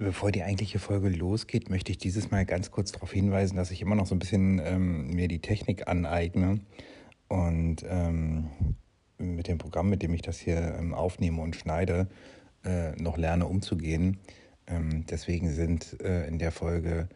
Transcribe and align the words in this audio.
Bevor 0.00 0.32
die 0.32 0.42
eigentliche 0.42 0.78
Folge 0.78 1.10
losgeht, 1.10 1.68
möchte 1.68 1.92
ich 1.92 1.98
dieses 1.98 2.30
Mal 2.30 2.46
ganz 2.46 2.70
kurz 2.70 2.90
darauf 2.90 3.12
hinweisen, 3.12 3.56
dass 3.56 3.70
ich 3.70 3.82
immer 3.82 3.96
noch 3.96 4.06
so 4.06 4.14
ein 4.14 4.18
bisschen 4.18 4.58
ähm, 4.64 5.08
mir 5.08 5.28
die 5.28 5.40
Technik 5.40 5.88
aneigne 5.88 6.60
und 7.28 7.84
ähm, 7.86 8.48
mit 9.18 9.46
dem 9.46 9.58
Programm, 9.58 9.90
mit 9.90 10.02
dem 10.02 10.14
ich 10.14 10.22
das 10.22 10.38
hier 10.38 10.74
ähm, 10.78 10.94
aufnehme 10.94 11.42
und 11.42 11.54
schneide, 11.54 12.08
äh, 12.64 12.92
noch 12.92 13.18
lerne 13.18 13.46
umzugehen. 13.46 14.16
Ähm, 14.66 15.04
deswegen 15.04 15.50
sind 15.50 16.00
äh, 16.00 16.26
in 16.26 16.38
der 16.38 16.50
Folge, 16.50 17.10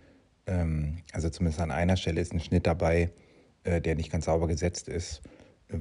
ähm, 0.46 0.98
also 1.14 1.30
zumindest 1.30 1.62
an 1.62 1.70
einer 1.70 1.96
Stelle 1.96 2.20
ist 2.20 2.34
ein 2.34 2.40
Schnitt 2.40 2.66
dabei, 2.66 3.10
äh, 3.62 3.80
der 3.80 3.94
nicht 3.94 4.12
ganz 4.12 4.26
sauber 4.26 4.46
gesetzt 4.46 4.88
ist. 4.88 5.22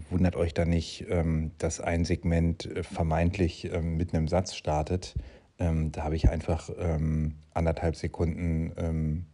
Wundert 0.10 0.38
euch 0.38 0.54
da 0.54 0.64
nicht, 0.64 1.06
ähm, 1.10 1.52
dass 1.58 1.82
ein 1.82 2.06
Segment 2.06 2.66
äh, 2.66 2.82
vermeintlich 2.82 3.70
mit 3.82 4.14
einem 4.14 4.30
Satz 4.30 4.56
startet 4.56 5.16
ähm, 5.60 5.92
da 5.92 6.04
habe 6.04 6.16
ich 6.16 6.30
einfach 6.30 6.70
ähm, 6.78 7.36
anderthalb 7.54 7.96
Sekunden 7.96 8.72
ähm, 8.78 9.26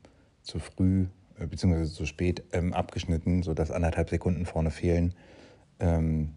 zu 0.42 0.60
früh 0.60 1.08
äh, 1.40 1.46
bzw. 1.46 1.86
zu 1.86 2.06
spät 2.06 2.44
ähm, 2.52 2.74
abgeschnitten, 2.74 3.44
sodass 3.44 3.72
anderthalb 3.72 4.10
Sekunden 4.10 4.46
vorne 4.46 4.72
fehlen. 4.72 5.14
Ähm, 5.80 6.34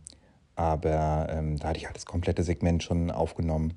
aber 0.55 1.29
ähm, 1.31 1.59
da 1.59 1.69
hatte 1.69 1.79
ich 1.79 1.87
halt 1.87 1.97
das 1.97 2.07
komplette 2.07 2.43
Segment 2.43 2.83
schon 2.83 3.11
aufgenommen 3.11 3.75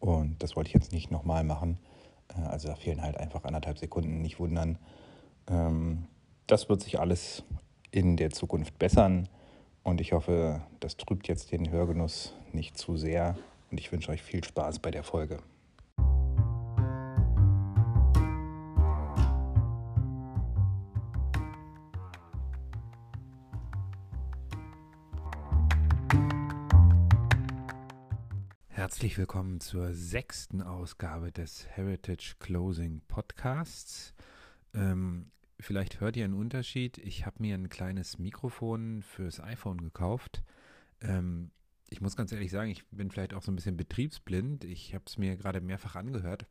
und 0.00 0.42
das 0.42 0.56
wollte 0.56 0.68
ich 0.68 0.74
jetzt 0.74 0.92
nicht 0.92 1.10
nochmal 1.10 1.44
machen. 1.44 1.78
Äh, 2.28 2.40
also 2.42 2.68
da 2.68 2.74
fehlen 2.74 3.02
halt 3.02 3.18
einfach 3.18 3.44
anderthalb 3.44 3.78
Sekunden, 3.78 4.20
nicht 4.22 4.38
wundern. 4.38 4.78
das 6.46 6.68
wird 6.68 6.82
sich 6.82 7.00
alles 7.00 7.42
in 7.90 8.18
der 8.18 8.28
Zukunft 8.28 8.78
bessern 8.78 9.30
und 9.82 10.02
ich 10.02 10.12
hoffe, 10.12 10.60
das 10.78 10.98
trübt 10.98 11.26
jetzt 11.26 11.52
den 11.52 11.70
Hörgenuss 11.70 12.34
nicht 12.52 12.76
zu 12.76 12.98
sehr 12.98 13.34
und 13.70 13.78
ich 13.78 13.92
wünsche 13.92 14.10
euch 14.10 14.22
viel 14.22 14.44
Spaß 14.44 14.78
bei 14.78 14.90
der 14.90 15.02
Folge. 15.02 15.42
Herzlich 28.68 29.18
willkommen 29.18 29.60
zur 29.60 29.92
sechsten 29.92 30.62
Ausgabe 30.62 31.32
des 31.32 31.66
Heritage 31.68 32.36
Closing 32.38 33.02
Podcasts. 33.08 34.14
Ähm, 34.72 35.30
vielleicht 35.60 36.00
hört 36.00 36.16
ihr 36.16 36.24
einen 36.24 36.34
Unterschied. 36.34 36.96
Ich 36.98 37.26
habe 37.26 37.36
mir 37.40 37.54
ein 37.54 37.68
kleines 37.68 38.18
Mikrofon 38.18 39.02
fürs 39.02 39.40
iPhone 39.40 39.80
gekauft. 39.80 40.42
Ähm, 41.02 41.50
ich 41.90 42.00
muss 42.00 42.16
ganz 42.16 42.32
ehrlich 42.32 42.50
sagen, 42.50 42.70
ich 42.70 42.86
bin 42.88 43.10
vielleicht 43.10 43.34
auch 43.34 43.42
so 43.42 43.50
ein 43.50 43.56
bisschen 43.56 43.76
betriebsblind. 43.76 44.64
Ich 44.64 44.94
habe 44.94 45.04
es 45.06 45.16
mir 45.16 45.36
gerade 45.36 45.60
mehrfach 45.60 45.96
angehört. 45.96 46.46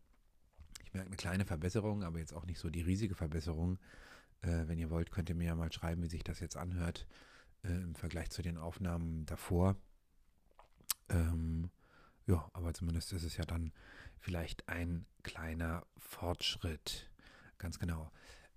Ich 0.83 0.93
merke 0.93 1.07
eine 1.07 1.15
kleine 1.15 1.45
Verbesserung, 1.45 2.03
aber 2.03 2.19
jetzt 2.19 2.33
auch 2.33 2.45
nicht 2.45 2.59
so 2.59 2.69
die 2.69 2.81
riesige 2.81 3.15
Verbesserung. 3.15 3.77
Äh, 4.41 4.67
wenn 4.67 4.79
ihr 4.79 4.89
wollt, 4.89 5.11
könnt 5.11 5.29
ihr 5.29 5.35
mir 5.35 5.47
ja 5.47 5.55
mal 5.55 5.71
schreiben, 5.71 6.01
wie 6.01 6.09
sich 6.09 6.23
das 6.23 6.39
jetzt 6.39 6.57
anhört 6.57 7.07
äh, 7.63 7.69
im 7.69 7.95
Vergleich 7.95 8.29
zu 8.29 8.41
den 8.41 8.57
Aufnahmen 8.57 9.25
davor. 9.25 9.75
Ähm, 11.09 11.69
ja, 12.25 12.49
aber 12.53 12.73
zumindest 12.73 13.13
ist 13.13 13.23
es 13.23 13.37
ja 13.37 13.45
dann 13.45 13.71
vielleicht 14.19 14.67
ein 14.67 15.05
kleiner 15.23 15.85
Fortschritt. 15.97 17.09
Ganz 17.57 17.79
genau. 17.79 18.11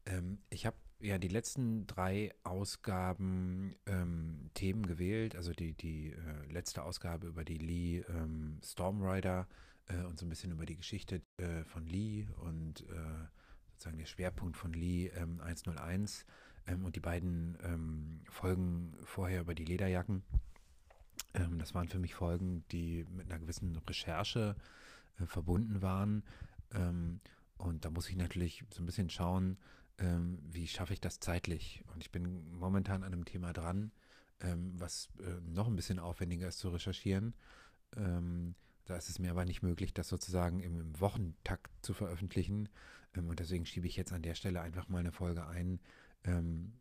Ähm, 0.06 0.38
ich 0.48 0.66
habe 0.66 0.76
ja 1.00 1.18
die 1.18 1.28
letzten 1.28 1.86
drei 1.86 2.32
Ausgaben 2.44 3.74
ähm, 3.86 4.50
Themen 4.54 4.86
gewählt. 4.86 5.36
Also 5.36 5.52
die, 5.52 5.72
die 5.72 6.12
äh, 6.12 6.52
letzte 6.52 6.82
Ausgabe 6.82 7.26
über 7.26 7.44
die 7.44 7.58
Lee 7.58 8.00
ähm, 8.08 8.58
Stormrider 8.62 9.48
äh, 9.86 10.04
und 10.04 10.18
so 10.18 10.26
ein 10.26 10.28
bisschen 10.28 10.52
über 10.52 10.66
die 10.66 10.76
Geschichte 10.76 11.22
äh, 11.38 11.64
von 11.64 11.86
Lee 11.86 12.26
und 12.38 12.82
äh, 12.82 13.26
sozusagen 13.72 13.98
der 13.98 14.06
Schwerpunkt 14.06 14.56
von 14.56 14.72
Lee 14.72 15.08
ähm, 15.08 15.40
101 15.40 16.26
ähm, 16.66 16.84
und 16.84 16.96
die 16.96 17.00
beiden 17.00 17.56
ähm, 17.62 18.20
Folgen 18.28 18.94
vorher 19.04 19.40
über 19.40 19.54
die 19.54 19.64
Lederjacken. 19.64 20.22
Ähm, 21.34 21.58
das 21.58 21.74
waren 21.74 21.88
für 21.88 21.98
mich 21.98 22.14
Folgen, 22.14 22.64
die 22.72 23.06
mit 23.10 23.30
einer 23.30 23.40
gewissen 23.40 23.76
Recherche 23.88 24.56
äh, 25.18 25.26
verbunden 25.26 25.82
waren. 25.82 26.22
und 27.58 27.84
da 27.84 27.90
muss 27.90 28.08
ich 28.08 28.14
natürlich 28.14 28.62
so 28.70 28.80
ein 28.80 28.86
bisschen 28.86 29.10
schauen, 29.10 29.58
ähm, 30.00 30.38
wie 30.50 30.66
schaffe 30.66 30.92
ich 30.92 31.00
das 31.00 31.20
zeitlich? 31.20 31.84
Und 31.92 32.02
ich 32.02 32.10
bin 32.10 32.50
momentan 32.58 33.02
an 33.02 33.12
einem 33.12 33.24
Thema 33.24 33.52
dran, 33.52 33.92
ähm, 34.40 34.72
was 34.78 35.10
äh, 35.20 35.40
noch 35.42 35.68
ein 35.68 35.76
bisschen 35.76 35.98
aufwendiger 35.98 36.48
ist 36.48 36.58
zu 36.58 36.70
recherchieren. 36.70 37.34
Ähm, 37.96 38.54
da 38.86 38.96
ist 38.96 39.10
es 39.10 39.18
mir 39.18 39.30
aber 39.30 39.44
nicht 39.44 39.62
möglich, 39.62 39.92
das 39.92 40.08
sozusagen 40.08 40.60
im, 40.60 40.80
im 40.80 41.00
Wochentakt 41.00 41.70
zu 41.84 41.92
veröffentlichen. 41.92 42.68
Ähm, 43.14 43.28
und 43.28 43.40
deswegen 43.40 43.66
schiebe 43.66 43.86
ich 43.86 43.96
jetzt 43.96 44.12
an 44.12 44.22
der 44.22 44.34
Stelle 44.34 44.62
einfach 44.62 44.88
mal 44.88 44.98
eine 44.98 45.12
Folge 45.12 45.46
ein, 45.46 45.80
ähm, 46.24 46.72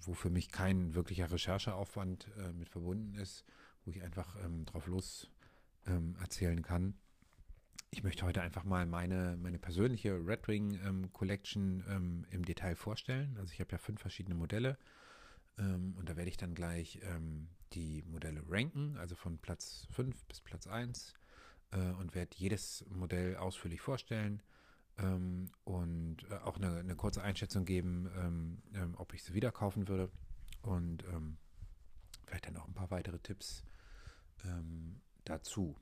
wo 0.00 0.14
für 0.14 0.30
mich 0.30 0.50
kein 0.50 0.94
wirklicher 0.94 1.30
Rechercheaufwand 1.30 2.28
äh, 2.38 2.52
mit 2.52 2.70
verbunden 2.70 3.14
ist, 3.14 3.44
wo 3.84 3.90
ich 3.90 4.02
einfach 4.02 4.36
ähm, 4.44 4.64
drauf 4.64 4.86
los 4.86 5.28
erzählen 6.20 6.62
kann 6.62 6.94
ich 7.92 8.02
möchte 8.02 8.24
heute 8.24 8.40
einfach 8.40 8.64
mal 8.64 8.86
meine, 8.86 9.36
meine 9.36 9.58
persönliche 9.58 10.14
Red 10.14 10.48
Ring 10.48 10.80
ähm, 10.84 11.12
Collection 11.12 11.84
ähm, 11.88 12.26
im 12.30 12.42
Detail 12.42 12.74
vorstellen. 12.74 13.36
Also 13.38 13.52
ich 13.52 13.60
habe 13.60 13.70
ja 13.70 13.78
fünf 13.78 14.00
verschiedene 14.00 14.34
Modelle 14.34 14.78
ähm, 15.58 15.94
und 15.98 16.08
da 16.08 16.16
werde 16.16 16.30
ich 16.30 16.38
dann 16.38 16.54
gleich 16.54 17.00
ähm, 17.02 17.48
die 17.74 18.02
Modelle 18.06 18.42
ranken, 18.48 18.96
also 18.96 19.14
von 19.14 19.36
Platz 19.38 19.86
5 19.90 20.24
bis 20.24 20.40
Platz 20.40 20.66
1 20.66 21.12
äh, 21.72 21.90
und 21.92 22.14
werde 22.14 22.34
jedes 22.36 22.82
Modell 22.88 23.36
ausführlich 23.36 23.82
vorstellen 23.82 24.42
ähm, 24.96 25.50
und 25.64 26.16
äh, 26.30 26.36
auch 26.36 26.56
eine, 26.56 26.78
eine, 26.78 26.96
kurze 26.96 27.22
Einschätzung 27.22 27.66
geben, 27.66 28.10
ähm, 28.74 28.94
ob 28.96 29.12
ich 29.12 29.22
sie 29.22 29.34
wieder 29.34 29.52
kaufen 29.52 29.86
würde 29.86 30.10
und 30.62 31.04
vielleicht 32.24 32.46
dann 32.46 32.56
auch 32.56 32.68
ein 32.68 32.74
paar 32.74 32.90
weitere 32.90 33.18
Tipps 33.18 33.64
dazu. 35.24 35.76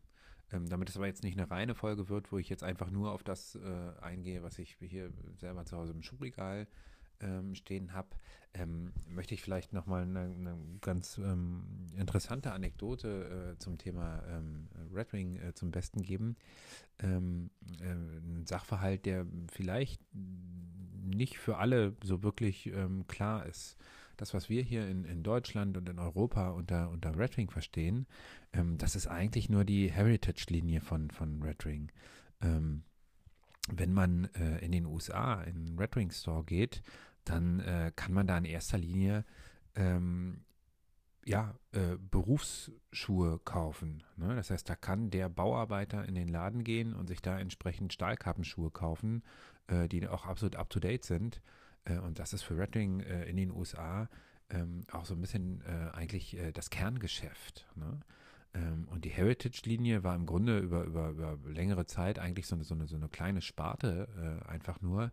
Ähm, 0.53 0.69
damit 0.69 0.89
es 0.89 0.97
aber 0.97 1.07
jetzt 1.07 1.23
nicht 1.23 1.39
eine 1.39 1.51
reine 1.51 1.75
Folge 1.75 2.09
wird, 2.09 2.33
wo 2.33 2.39
ich 2.39 2.49
jetzt 2.49 2.65
einfach 2.65 2.91
nur 2.91 3.13
auf 3.13 3.23
das 3.23 3.55
äh, 3.55 3.93
eingehe, 4.01 4.43
was 4.43 4.59
ich 4.59 4.77
hier 4.81 5.11
selber 5.39 5.65
zu 5.65 5.77
Hause 5.77 5.93
im 5.93 6.03
Schuhregal 6.03 6.67
ähm, 7.21 7.55
stehen 7.55 7.93
habe, 7.93 8.09
ähm, 8.55 8.93
möchte 9.09 9.35
ich 9.35 9.43
vielleicht 9.43 9.73
nochmal 9.73 10.03
eine, 10.03 10.23
eine 10.23 10.59
ganz 10.81 11.19
ähm, 11.19 11.87
interessante 11.97 12.53
Anekdote 12.53 13.55
äh, 13.55 13.59
zum 13.59 13.79
Thema 13.79 14.23
ähm, 14.29 14.69
Red 14.93 15.13
Ring 15.13 15.37
äh, 15.37 15.55
zum 15.55 15.71
Besten 15.71 16.03
geben. 16.03 16.37
Ähm, 16.99 17.51
äh, 17.81 17.93
ein 17.93 18.45
Sachverhalt, 18.47 19.07
der 19.07 19.27
vielleicht 19.53 20.03
nicht 20.13 21.39
für 21.39 21.59
alle 21.59 21.97
so 22.03 22.23
wirklich 22.23 22.71
klar 23.09 23.47
ist 23.47 23.77
das, 24.21 24.35
was 24.35 24.49
wir 24.49 24.63
hier 24.63 24.87
in, 24.87 25.05
in 25.05 25.23
Deutschland 25.23 25.77
und 25.77 25.89
in 25.89 25.99
Europa 25.99 26.51
unter, 26.51 26.91
unter 26.91 27.17
Red 27.17 27.37
Ring 27.39 27.51
verstehen, 27.51 28.07
ähm, 28.53 28.77
das 28.77 28.95
ist 28.95 29.07
eigentlich 29.07 29.49
nur 29.49 29.65
die 29.65 29.91
Heritage-Linie 29.91 30.81
von, 30.81 31.11
von 31.11 31.43
Red 31.43 31.65
Ring. 31.65 31.91
Ähm, 32.43 32.83
wenn 33.73 33.93
man 33.93 34.27
äh, 34.35 34.59
in 34.59 34.73
den 34.73 34.85
USA 34.85 35.43
in 35.43 35.57
einen 35.57 35.79
Red 35.79 35.97
Ring 35.97 36.11
Store 36.11 36.45
geht, 36.45 36.83
dann 37.25 37.61
äh, 37.61 37.93
kann 37.97 38.13
man 38.13 38.27
da 38.27 38.37
in 38.37 38.45
erster 38.45 38.79
Linie 38.79 39.25
ähm, 39.75 40.45
ja, 41.25 41.55
äh, 41.73 41.97
Berufsschuhe 41.99 43.39
kaufen. 43.45 44.03
Ne? 44.17 44.35
Das 44.35 44.51
heißt, 44.51 44.69
da 44.69 44.75
kann 44.75 45.11
der 45.11 45.29
Bauarbeiter 45.29 46.05
in 46.05 46.15
den 46.15 46.29
Laden 46.29 46.65
gehen 46.65 46.93
und 46.95 47.07
sich 47.07 47.23
da 47.23 47.39
entsprechend 47.39 47.93
Stahlkappenschuhe 47.93 48.71
kaufen, 48.71 49.23
äh, 49.69 49.89
die 49.89 50.07
auch 50.09 50.27
absolut 50.27 50.57
up-to-date 50.57 51.05
sind. 51.05 51.41
Äh, 51.85 51.99
und 51.99 52.19
das 52.19 52.33
ist 52.33 52.43
für 52.43 52.57
Redding 52.57 53.01
äh, 53.01 53.25
in 53.25 53.37
den 53.37 53.51
USA 53.51 54.09
ähm, 54.51 54.85
auch 54.93 55.05
so 55.05 55.15
ein 55.15 55.21
bisschen 55.21 55.63
äh, 55.63 55.91
eigentlich 55.95 56.37
das 56.55 56.71
Kerngeschäft. 56.71 57.67
Ne? 57.77 58.01
Ähm, 58.55 58.89
und 58.91 59.05
die 59.05 59.11
Heritage-Linie 59.11 60.03
war 60.03 60.15
im 60.17 60.27
Grunde 60.27 60.59
über, 60.59 60.85
über, 60.85 61.11
über 61.11 61.39
längere 61.49 61.87
Zeit 61.87 62.19
eigentlich 62.19 62.47
so 62.47 62.57
eine, 62.57 62.65
so 62.65 62.75
eine, 62.75 62.87
so 62.87 62.97
eine 62.97 63.09
kleine 63.09 63.43
Sparte, 63.43 64.43
einfach 64.47 64.81
nur. 64.81 65.13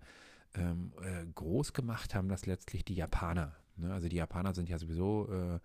Ähm, 0.56 0.92
groß 1.36 1.74
gemacht 1.74 2.16
haben 2.16 2.30
das 2.30 2.48
letztlich 2.48 2.84
die 2.84 2.96
Japaner. 2.96 3.56
Ne? 3.76 3.94
Also 3.94 4.08
die 4.08 4.16
Japaner 4.16 4.56
sind 4.56 4.70
ja 4.70 4.80
sowieso 4.80 5.60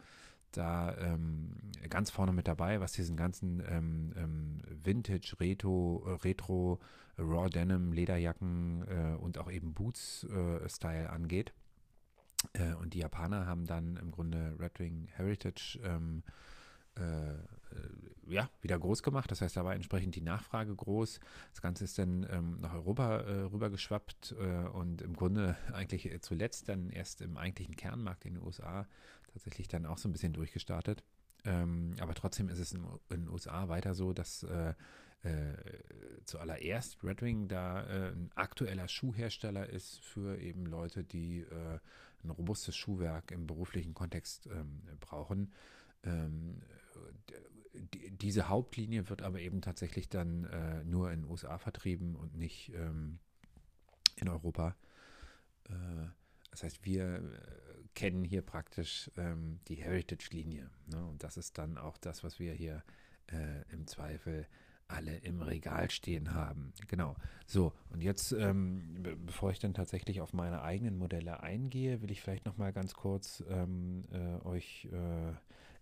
da 0.50 0.94
ähm, 0.98 1.52
ganz 1.88 2.10
vorne 2.10 2.32
mit 2.32 2.46
dabei, 2.46 2.80
was 2.80 2.92
diesen 2.92 3.16
ganzen 3.16 3.62
ähm, 3.66 4.12
ähm, 4.16 4.60
Vintage, 4.84 5.34
Retro, 5.40 6.18
Retro, 6.22 6.78
Raw 7.18 7.48
Denim, 7.48 7.92
Lederjacken 7.92 8.84
äh, 8.88 9.16
und 9.16 9.38
auch 9.38 9.50
eben 9.50 9.74
Boots-Style 9.74 11.04
äh, 11.04 11.08
angeht. 11.08 11.52
Äh, 12.54 12.74
und 12.74 12.94
die 12.94 12.98
Japaner 12.98 13.46
haben 13.46 13.66
dann 13.66 13.96
im 13.96 14.10
Grunde 14.10 14.56
Red 14.58 14.78
Wing 14.80 15.08
Heritage 15.12 15.78
ähm, 15.84 16.22
äh, 16.96 17.34
ja, 18.26 18.48
wieder 18.60 18.78
groß 18.78 19.02
gemacht. 19.02 19.30
Das 19.30 19.40
heißt, 19.40 19.56
da 19.56 19.64
war 19.64 19.74
entsprechend 19.74 20.14
die 20.14 20.20
Nachfrage 20.20 20.74
groß. 20.74 21.20
Das 21.50 21.62
Ganze 21.62 21.84
ist 21.84 21.98
dann 21.98 22.26
ähm, 22.30 22.60
nach 22.60 22.74
Europa 22.74 23.20
äh, 23.20 23.40
rübergeschwappt 23.42 24.34
äh, 24.38 24.68
und 24.68 25.02
im 25.02 25.14
Grunde 25.14 25.56
eigentlich 25.72 26.10
zuletzt 26.22 26.68
dann 26.68 26.90
erst 26.90 27.20
im 27.20 27.36
eigentlichen 27.36 27.76
Kernmarkt 27.76 28.24
in 28.24 28.34
den 28.34 28.42
USA 28.42 28.86
tatsächlich 29.32 29.68
dann 29.68 29.86
auch 29.86 29.98
so 29.98 30.08
ein 30.08 30.12
bisschen 30.12 30.32
durchgestartet. 30.32 31.02
Ähm, 31.44 31.94
aber 32.00 32.14
trotzdem 32.14 32.48
ist 32.48 32.58
es 32.58 32.72
in, 32.72 32.84
in, 33.10 33.22
den 33.22 33.28
USA 33.28 33.68
weiter 33.68 33.94
so, 33.94 34.12
dass 34.12 34.44
äh, 34.44 34.74
äh, 35.22 35.54
zuallererst 36.24 37.02
Red 37.04 37.22
Wing 37.22 37.48
da 37.48 37.84
äh, 37.86 38.12
ein 38.12 38.30
aktueller 38.34 38.88
Schuhhersteller 38.88 39.68
ist 39.68 40.00
für 40.00 40.38
eben 40.38 40.66
Leute, 40.66 41.04
die 41.04 41.40
äh, 41.40 41.78
ein 42.24 42.30
robustes 42.30 42.76
Schuhwerk 42.76 43.30
im 43.30 43.46
beruflichen 43.46 43.94
Kontext 43.94 44.46
ähm, 44.46 44.82
brauchen. 45.00 45.52
Ähm, 46.04 46.62
die, 47.74 48.10
diese 48.10 48.48
Hauptlinie 48.48 49.08
wird 49.08 49.22
aber 49.22 49.40
eben 49.40 49.60
tatsächlich 49.60 50.08
dann 50.08 50.44
äh, 50.44 50.84
nur 50.84 51.10
in 51.10 51.22
den 51.22 51.30
USA 51.30 51.58
vertrieben 51.58 52.16
und 52.16 52.36
nicht 52.36 52.72
ähm, 52.74 53.18
in 54.16 54.28
Europa. 54.28 54.76
Äh, 55.68 56.08
das 56.50 56.64
heißt, 56.64 56.84
wir 56.84 57.14
äh, 57.16 57.88
kennen 57.94 58.24
hier 58.24 58.42
praktisch 58.42 59.10
ähm, 59.16 59.60
die 59.68 59.76
Heritage-Linie. 59.76 60.70
Ne? 60.86 61.04
Und 61.06 61.22
das 61.22 61.36
ist 61.36 61.58
dann 61.58 61.78
auch 61.78 61.96
das, 61.96 62.22
was 62.22 62.38
wir 62.38 62.52
hier 62.52 62.82
äh, 63.28 63.62
im 63.72 63.86
Zweifel 63.86 64.46
alle 64.88 65.16
im 65.18 65.42
Regal 65.42 65.90
stehen 65.90 66.34
haben. 66.34 66.72
Genau. 66.88 67.16
So, 67.46 67.72
und 67.90 68.02
jetzt, 68.02 68.32
ähm, 68.32 69.02
be 69.02 69.16
bevor 69.16 69.50
ich 69.50 69.58
dann 69.58 69.74
tatsächlich 69.74 70.20
auf 70.20 70.32
meine 70.32 70.62
eigenen 70.62 70.96
Modelle 70.96 71.42
eingehe, 71.42 72.02
will 72.02 72.10
ich 72.10 72.20
vielleicht 72.20 72.46
nochmal 72.46 72.72
ganz 72.72 72.94
kurz 72.94 73.42
ähm, 73.48 74.04
äh, 74.12 74.46
euch 74.46 74.88
äh, 74.92 75.32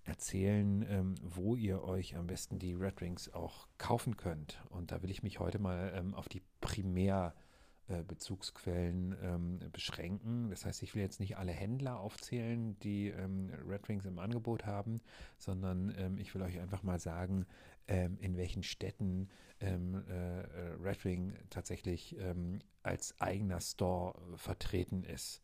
erzählen, 0.05 0.87
ähm, 0.89 1.17
wo 1.23 1.57
ihr 1.57 1.83
euch 1.85 2.17
am 2.17 2.27
besten 2.27 2.59
die 2.59 2.75
Red 2.75 3.01
Rings 3.01 3.33
auch 3.33 3.69
kaufen 3.79 4.17
könnt. 4.17 4.61
Und 4.71 4.91
da 4.93 5.03
will 5.03 5.11
ich 5.11 5.23
mich 5.23 5.39
heute 5.39 5.59
mal 5.59 5.93
ähm, 5.95 6.15
auf 6.15 6.29
die 6.29 6.43
Primärbezugsquellen 6.61 9.13
äh, 9.13 9.35
ähm, 9.35 9.61
beschränken. 9.73 10.51
Das 10.51 10.65
heißt, 10.65 10.83
ich 10.83 10.95
will 10.95 11.03
jetzt 11.03 11.21
nicht 11.21 11.37
alle 11.37 11.53
Händler 11.53 12.01
aufzählen, 12.01 12.79
die 12.81 13.09
ähm, 13.09 13.51
Red 13.69 13.87
Rings 13.89 14.07
im 14.07 14.19
Angebot 14.19 14.67
haben, 14.67 15.01
sondern 15.37 15.95
ähm, 15.97 16.19
ich 16.19 16.35
will 16.35 16.43
euch 16.43 16.59
einfach 16.59 16.83
mal 16.83 16.99
sagen, 16.99 17.47
ähm, 17.89 18.19
in 18.21 18.37
welchen 18.37 18.63
Städten 18.63 19.29
äh, 19.61 19.67
äh, 19.67 20.47
Red 20.81 21.05
Ring 21.05 21.35
tatsächlich 21.51 22.17
als 22.83 23.21
eigener 23.21 23.61
Store 23.61 24.15
vertreten 24.37 25.05
ist. 25.05 25.43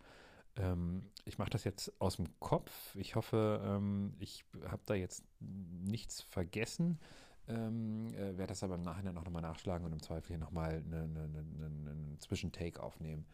Ähm, 0.56 1.10
ich 1.24 1.38
mache 1.38 1.50
das 1.50 1.64
jetzt 1.64 1.92
aus 2.00 2.16
dem 2.16 2.28
Kopf. 2.40 2.94
Ich 2.96 3.14
hoffe, 3.14 3.60
ähm, 3.64 4.14
ich 4.18 4.44
habe 4.68 4.82
da 4.86 4.94
jetzt 4.94 5.24
nichts 5.40 6.22
vergessen. 6.22 6.98
Ähm, 7.48 8.08
äh, 8.14 8.36
werde 8.36 8.48
das 8.48 8.62
aber 8.62 8.74
im 8.74 8.82
Nachhinein 8.82 9.16
auch 9.18 9.24
nochmal 9.24 9.42
nachschlagen 9.42 9.86
und 9.86 9.92
im 9.92 10.02
Zweifel 10.02 10.28
hier 10.28 10.38
nochmal 10.38 10.76
einen 10.76 11.16
eine, 11.16 11.24
eine, 11.24 11.90
eine 11.90 12.18
Zwischentake 12.18 12.82
aufnehmen. 12.82 13.26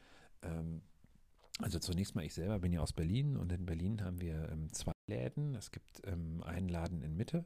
Ähm, 0.42 0.82
also 1.60 1.78
zunächst 1.78 2.14
mal, 2.14 2.24
ich 2.24 2.34
selber 2.34 2.58
bin 2.58 2.72
ja 2.72 2.80
aus 2.80 2.92
Berlin 2.92 3.36
und 3.36 3.52
in 3.52 3.64
Berlin 3.64 4.02
haben 4.04 4.20
wir 4.20 4.48
ähm, 4.50 4.72
zwei 4.72 4.92
Läden. 5.06 5.54
Es 5.54 5.70
gibt 5.70 6.02
ähm, 6.06 6.42
einen 6.42 6.68
Laden 6.68 7.02
in 7.02 7.16
Mitte 7.16 7.44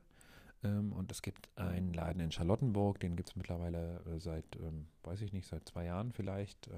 und 0.63 1.13
es 1.13 1.23
gibt 1.23 1.49
einen 1.57 1.93
Laden 1.93 2.21
in 2.21 2.33
Charlottenburg, 2.33 2.99
den 2.99 3.15
gibt 3.15 3.29
es 3.29 3.37
mittlerweile 3.37 4.01
äh, 4.07 4.19
seit, 4.19 4.45
weiß 5.05 5.21
ich 5.21 5.33
nicht, 5.33 5.47
seit 5.47 5.69
zwei 5.69 5.85
Jahren 5.85 6.13
vielleicht. 6.13 6.69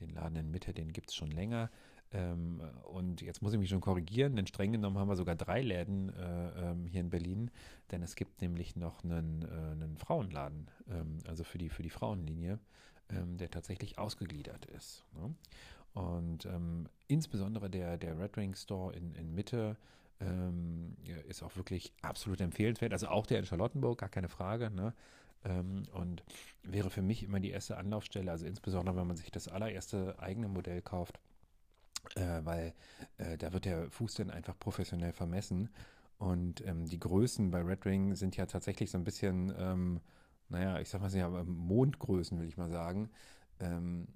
den 0.00 0.10
Laden 0.10 0.36
in 0.36 0.50
Mitte, 0.50 0.72
den 0.72 0.92
gibt 0.92 1.10
es 1.10 1.14
schon 1.14 1.30
länger. 1.30 1.70
Ähm, 2.12 2.60
und 2.84 3.22
jetzt 3.22 3.40
muss 3.40 3.52
ich 3.52 3.58
mich 3.58 3.68
schon 3.68 3.80
korrigieren, 3.80 4.34
denn 4.34 4.46
streng 4.46 4.72
genommen 4.72 4.98
haben 4.98 5.08
wir 5.08 5.16
sogar 5.16 5.36
drei 5.36 5.62
Läden 5.62 6.12
äh, 6.14 6.70
ähm, 6.70 6.86
hier 6.86 7.00
in 7.00 7.10
Berlin, 7.10 7.50
denn 7.90 8.02
es 8.02 8.16
gibt 8.16 8.40
nämlich 8.40 8.74
noch 8.74 9.04
einen, 9.04 9.42
äh, 9.42 9.46
einen 9.46 9.96
Frauenladen, 9.96 10.68
ähm, 10.88 11.18
also 11.28 11.44
für 11.44 11.58
die, 11.58 11.68
für 11.68 11.84
die 11.84 11.90
Frauenlinie, 11.90 12.58
ähm, 13.10 13.36
der 13.36 13.50
tatsächlich 13.50 13.98
ausgegliedert 13.98 14.66
ist. 14.66 15.04
Ne? 15.14 15.34
Und 15.92 16.46
ähm, 16.46 16.88
insbesondere 17.06 17.70
der, 17.70 17.96
der 17.96 18.18
Red 18.18 18.36
Ring 18.36 18.54
Store 18.54 18.92
in, 18.94 19.14
in 19.14 19.34
Mitte 19.34 19.76
ähm, 20.20 20.96
ist 21.28 21.42
auch 21.42 21.56
wirklich 21.56 21.92
absolut 22.02 22.40
empfehlenswert. 22.40 22.92
Also 22.92 23.08
auch 23.08 23.26
der 23.26 23.38
in 23.38 23.46
Charlottenburg, 23.46 23.98
gar 23.98 24.08
keine 24.08 24.28
Frage. 24.28 24.70
Ne? 24.70 24.94
und 25.94 26.22
wäre 26.62 26.90
für 26.90 27.00
mich 27.00 27.22
immer 27.22 27.40
die 27.40 27.48
erste 27.48 27.78
Anlaufstelle, 27.78 28.30
also 28.30 28.44
insbesondere 28.44 28.94
wenn 28.96 29.06
man 29.06 29.16
sich 29.16 29.30
das 29.30 29.48
allererste 29.48 30.18
eigene 30.18 30.48
Modell 30.48 30.82
kauft 30.82 31.18
äh, 32.14 32.40
weil 32.44 32.74
äh, 33.18 33.36
da 33.36 33.52
wird 33.52 33.64
der 33.64 33.90
Fuß 33.90 34.14
dann 34.14 34.30
einfach 34.30 34.58
professionell 34.58 35.12
vermessen. 35.12 35.70
Und 36.18 36.66
ähm, 36.66 36.86
die 36.86 36.98
Größen 36.98 37.50
bei 37.50 37.62
Red 37.62 37.86
Ring 37.86 38.14
sind 38.14 38.36
ja 38.36 38.46
tatsächlich 38.46 38.90
so 38.90 38.98
ein 38.98 39.04
bisschen, 39.04 39.52
ähm, 39.56 40.00
naja, 40.48 40.78
ich 40.80 40.88
sag 40.88 41.00
mal, 41.00 41.12
ja 41.12 41.28
Mondgrößen, 41.28 42.38
will 42.38 42.48
ich 42.48 42.56
mal 42.56 42.70
sagen. 42.70 43.10
Ähm, 43.58 44.08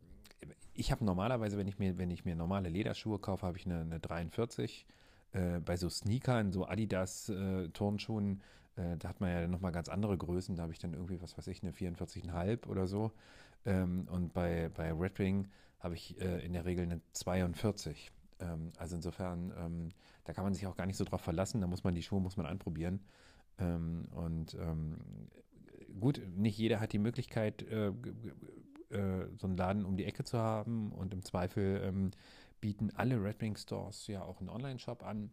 ich 0.74 0.90
habe 0.90 1.04
normalerweise, 1.04 1.56
wenn 1.56 1.68
ich 1.68 1.78
mir, 1.78 1.96
wenn 1.98 2.10
ich 2.10 2.24
mir 2.24 2.36
normale 2.36 2.68
Lederschuhe 2.68 3.18
kaufe, 3.18 3.46
habe 3.46 3.56
ich 3.56 3.66
eine, 3.66 3.80
eine 3.80 4.00
43. 4.00 4.86
Äh, 5.34 5.58
bei 5.58 5.76
so 5.76 5.88
Sneakern, 5.88 6.52
so 6.52 6.66
Adidas 6.66 7.28
äh, 7.28 7.68
äh, 8.76 8.96
da 8.98 9.08
hat 9.08 9.20
man 9.20 9.30
ja 9.30 9.46
nochmal 9.48 9.72
ganz 9.72 9.88
andere 9.88 10.16
Größen. 10.16 10.56
Da 10.56 10.62
habe 10.62 10.72
ich 10.72 10.78
dann 10.78 10.94
irgendwie, 10.94 11.20
was 11.20 11.36
weiß 11.36 11.48
ich, 11.48 11.62
eine 11.62 11.72
44,5 11.72 12.66
oder 12.68 12.86
so. 12.86 13.12
Ähm, 13.66 14.06
und 14.10 14.32
bei, 14.32 14.70
bei 14.74 14.92
Red 14.92 15.18
Ring 15.18 15.48
habe 15.80 15.94
ich 15.94 16.20
äh, 16.20 16.44
in 16.44 16.52
der 16.52 16.64
Regel 16.64 16.84
eine 16.84 17.00
42. 17.12 18.12
Ähm, 18.40 18.72
also 18.78 18.96
insofern, 18.96 19.52
ähm, 19.58 19.88
da 20.24 20.32
kann 20.32 20.44
man 20.44 20.54
sich 20.54 20.66
auch 20.66 20.76
gar 20.76 20.86
nicht 20.86 20.96
so 20.96 21.04
drauf 21.04 21.20
verlassen. 21.20 21.60
Da 21.60 21.66
muss 21.66 21.84
man 21.84 21.94
die 21.94 22.02
Schuhe 22.02 22.20
muss 22.20 22.36
man 22.36 22.46
anprobieren. 22.46 23.00
Ähm, 23.58 24.06
und 24.12 24.54
ähm, 24.54 24.98
gut, 26.00 26.20
nicht 26.36 26.58
jeder 26.58 26.80
hat 26.80 26.92
die 26.92 26.98
Möglichkeit, 26.98 27.64
so 29.36 29.46
einen 29.48 29.56
Laden 29.56 29.84
um 29.84 29.96
die 29.96 30.04
Ecke 30.04 30.22
zu 30.22 30.38
haben. 30.38 30.92
Und 30.92 31.12
im 31.12 31.24
Zweifel 31.24 31.80
ähm, 31.84 32.10
bieten 32.64 32.90
alle 32.96 33.22
Red 33.22 33.42
Ring 33.42 33.58
Stores 33.58 34.06
ja 34.06 34.22
auch 34.22 34.40
einen 34.40 34.48
Online-Shop 34.48 35.02
an. 35.02 35.30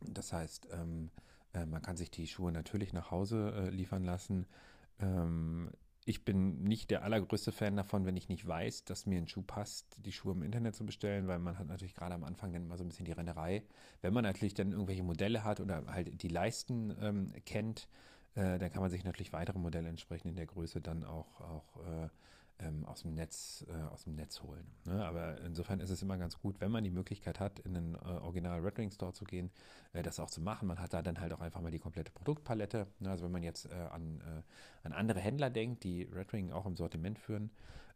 Das 0.00 0.32
heißt, 0.32 0.66
ähm, 0.72 1.12
äh, 1.54 1.66
man 1.66 1.82
kann 1.82 1.96
sich 1.96 2.10
die 2.10 2.26
Schuhe 2.26 2.50
natürlich 2.50 2.92
nach 2.92 3.12
Hause 3.12 3.52
äh, 3.54 3.70
liefern 3.70 4.02
lassen. 4.02 4.46
Ähm, 4.98 5.70
ich 6.04 6.24
bin 6.24 6.64
nicht 6.64 6.90
der 6.90 7.04
allergrößte 7.04 7.52
Fan 7.52 7.76
davon, 7.76 8.06
wenn 8.06 8.16
ich 8.16 8.28
nicht 8.28 8.44
weiß, 8.44 8.82
dass 8.82 9.06
mir 9.06 9.18
ein 9.18 9.28
Schuh 9.28 9.42
passt, 9.42 9.86
die 10.04 10.10
Schuhe 10.10 10.32
im 10.32 10.42
Internet 10.42 10.74
zu 10.74 10.84
bestellen, 10.84 11.28
weil 11.28 11.38
man 11.38 11.60
hat 11.60 11.68
natürlich 11.68 11.94
gerade 11.94 12.16
am 12.16 12.24
Anfang 12.24 12.52
dann 12.52 12.64
immer 12.64 12.76
so 12.76 12.82
ein 12.82 12.88
bisschen 12.88 13.06
die 13.06 13.12
Rennerei. 13.12 13.62
Wenn 14.00 14.12
man 14.12 14.24
natürlich 14.24 14.54
dann 14.54 14.72
irgendwelche 14.72 15.04
Modelle 15.04 15.44
hat 15.44 15.60
oder 15.60 15.86
halt 15.86 16.24
die 16.24 16.28
Leisten 16.28 16.92
ähm, 17.00 17.32
kennt, 17.46 17.86
äh, 18.34 18.58
dann 18.58 18.72
kann 18.72 18.82
man 18.82 18.90
sich 18.90 19.04
natürlich 19.04 19.32
weitere 19.32 19.60
Modelle 19.60 19.88
entsprechend 19.88 20.30
in 20.30 20.36
der 20.36 20.46
Größe 20.46 20.80
dann 20.80 21.04
auch, 21.04 21.40
auch 21.40 21.76
äh, 21.86 22.08
ähm, 22.62 22.84
aus, 22.86 23.02
dem 23.02 23.14
Netz, 23.14 23.64
äh, 23.68 23.82
aus 23.92 24.04
dem 24.04 24.14
Netz 24.14 24.42
holen. 24.42 24.66
Ne? 24.84 25.04
Aber 25.04 25.40
insofern 25.42 25.80
ist 25.80 25.90
es 25.90 26.02
immer 26.02 26.16
ganz 26.16 26.38
gut, 26.38 26.60
wenn 26.60 26.70
man 26.70 26.84
die 26.84 26.90
Möglichkeit 26.90 27.40
hat, 27.40 27.58
in 27.60 27.76
einen 27.76 27.94
äh, 27.94 27.98
Original 27.98 28.60
Red 28.60 28.78
Ring 28.78 28.90
Store 28.90 29.12
zu 29.12 29.24
gehen, 29.24 29.50
äh, 29.92 30.02
das 30.02 30.20
auch 30.20 30.30
zu 30.30 30.40
machen. 30.40 30.68
Man 30.68 30.78
hat 30.78 30.92
da 30.92 31.02
dann 31.02 31.20
halt 31.20 31.32
auch 31.32 31.40
einfach 31.40 31.60
mal 31.60 31.70
die 31.70 31.78
komplette 31.78 32.12
Produktpalette. 32.12 32.86
Ne? 33.00 33.10
Also 33.10 33.24
wenn 33.24 33.32
man 33.32 33.42
jetzt 33.42 33.66
äh, 33.66 33.74
an, 33.74 34.20
äh, 34.20 34.86
an 34.86 34.92
andere 34.92 35.20
Händler 35.20 35.50
denkt, 35.50 35.84
die 35.84 36.04
Red 36.04 36.32
Ring 36.32 36.52
auch 36.52 36.66
im 36.66 36.76
Sortiment 36.76 37.18
führen, 37.18 37.50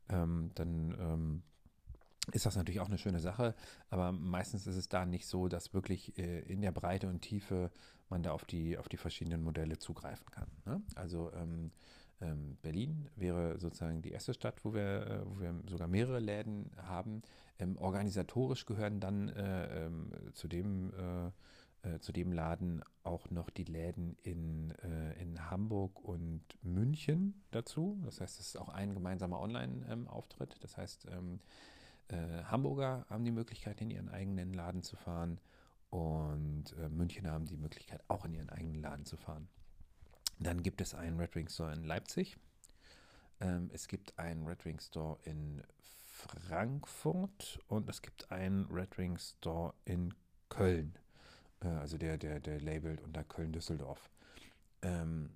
ähm, 0.09 0.51
dann 0.55 0.97
ähm, 0.99 1.43
ist 2.33 2.47
das 2.47 2.57
natürlich 2.57 2.81
auch 2.81 2.89
eine 2.89 2.99
schöne 2.99 3.21
Sache, 3.21 3.55
aber 3.89 4.11
meistens 4.13 4.67
ist 4.67 4.77
es 4.77 4.89
da 4.89 5.07
nicht 5.07 5.27
so, 5.27 5.49
dass 5.49 5.75
wirklich 5.75 6.19
äh, 6.19 6.41
in 6.41 6.61
der 6.61 6.73
Breite 6.73 7.09
und 7.09 7.21
Tiefe 7.21 7.71
man 8.09 8.23
da 8.23 8.33
auf 8.33 8.45
die, 8.45 8.79
auf 8.79 8.89
die 8.89 8.97
verschiedenen 8.97 9.43
Modelle 9.43 9.79
zugreifen 9.79 10.27
kann. 10.31 10.49
Ne? 10.65 10.83
Also 10.95 11.33
ähm, 11.33 11.71
ähm, 12.21 12.57
Berlin 12.63 13.09
wäre 13.17 13.59
sozusagen 13.59 14.03
die 14.03 14.13
erste 14.13 14.35
Stadt, 14.35 14.65
wo 14.65 14.75
wir, 14.75 15.07
äh, 15.07 15.21
wo 15.27 15.41
wir 15.41 15.55
sogar 15.67 15.89
mehrere 15.89 16.21
Läden 16.21 16.71
haben. 16.77 17.23
Ähm, 17.59 17.77
organisatorisch 17.79 18.67
gehören 18.67 19.01
dann 19.01 19.29
äh, 19.29 19.87
ähm, 19.87 20.13
zu 20.33 20.49
dem 20.49 20.93
äh, 20.95 21.31
äh, 21.87 22.01
zu 22.01 22.13
dem 22.13 22.33
Laden 22.33 22.83
auch 23.03 23.31
noch 23.31 23.51
die 23.51 23.65
Läden 23.65 24.17
in, 24.23 24.73
äh, 24.83 25.21
in 25.23 25.51
Hamburg 25.51 26.03
und 26.03 26.43
München 26.63 27.43
dazu. 27.51 28.01
Das 28.05 28.21
heißt, 28.21 28.41
es 28.41 28.49
ist 28.49 28.57
auch 28.57 28.69
ein 28.69 28.95
gemeinsamer 28.95 29.41
Online-Auftritt. 29.41 30.57
das 30.61 30.77
heißt, 30.77 31.07
ähm, 31.11 31.41
äh, 32.09 32.45
Hamburger 32.45 33.07
haben 33.09 33.25
die 33.25 33.31
Möglichkeit, 33.31 33.81
in 33.81 33.91
ihren 33.91 34.09
eigenen 34.09 34.53
Laden 34.53 34.83
zu 34.83 34.97
fahren 34.97 35.41
und 35.91 36.77
München 36.91 37.31
haben 37.31 37.47
die 37.47 37.57
Möglichkeit, 37.57 38.03
auch 38.09 38.25
in 38.25 38.35
ihren 38.35 38.51
eigenen 38.51 38.83
Laden 38.83 39.05
zu 39.05 39.17
fahren. 39.17 39.49
Dann 40.39 40.63
gibt 40.63 40.81
es 40.81 40.95
einen 40.95 41.19
Red 41.19 41.35
Ring 41.35 41.49
Store 41.49 41.73
in 41.73 41.85
Leipzig. 41.85 42.37
Ähm, 43.41 43.71
es 43.73 43.89
gibt 43.89 44.19
einen 44.19 44.47
Red 44.47 44.65
Ring 44.65 44.81
Store 44.81 45.19
in 45.25 45.63
Frankfurt 46.05 47.59
und 47.69 47.89
es 47.89 48.03
gibt 48.03 48.31
einen 48.31 48.67
Red 48.67 48.99
Ring 48.99 49.19
Store 49.19 49.75
in 49.85 50.15
Köln. 50.49 50.99
Äh, 51.61 51.69
also 51.69 51.99
der, 51.99 52.19
der, 52.19 52.41
der 52.41 52.61
labelt 52.61 53.01
unter 53.03 53.25
Köln-Düsseldorf. 53.25 54.11
Ähm, 54.83 55.31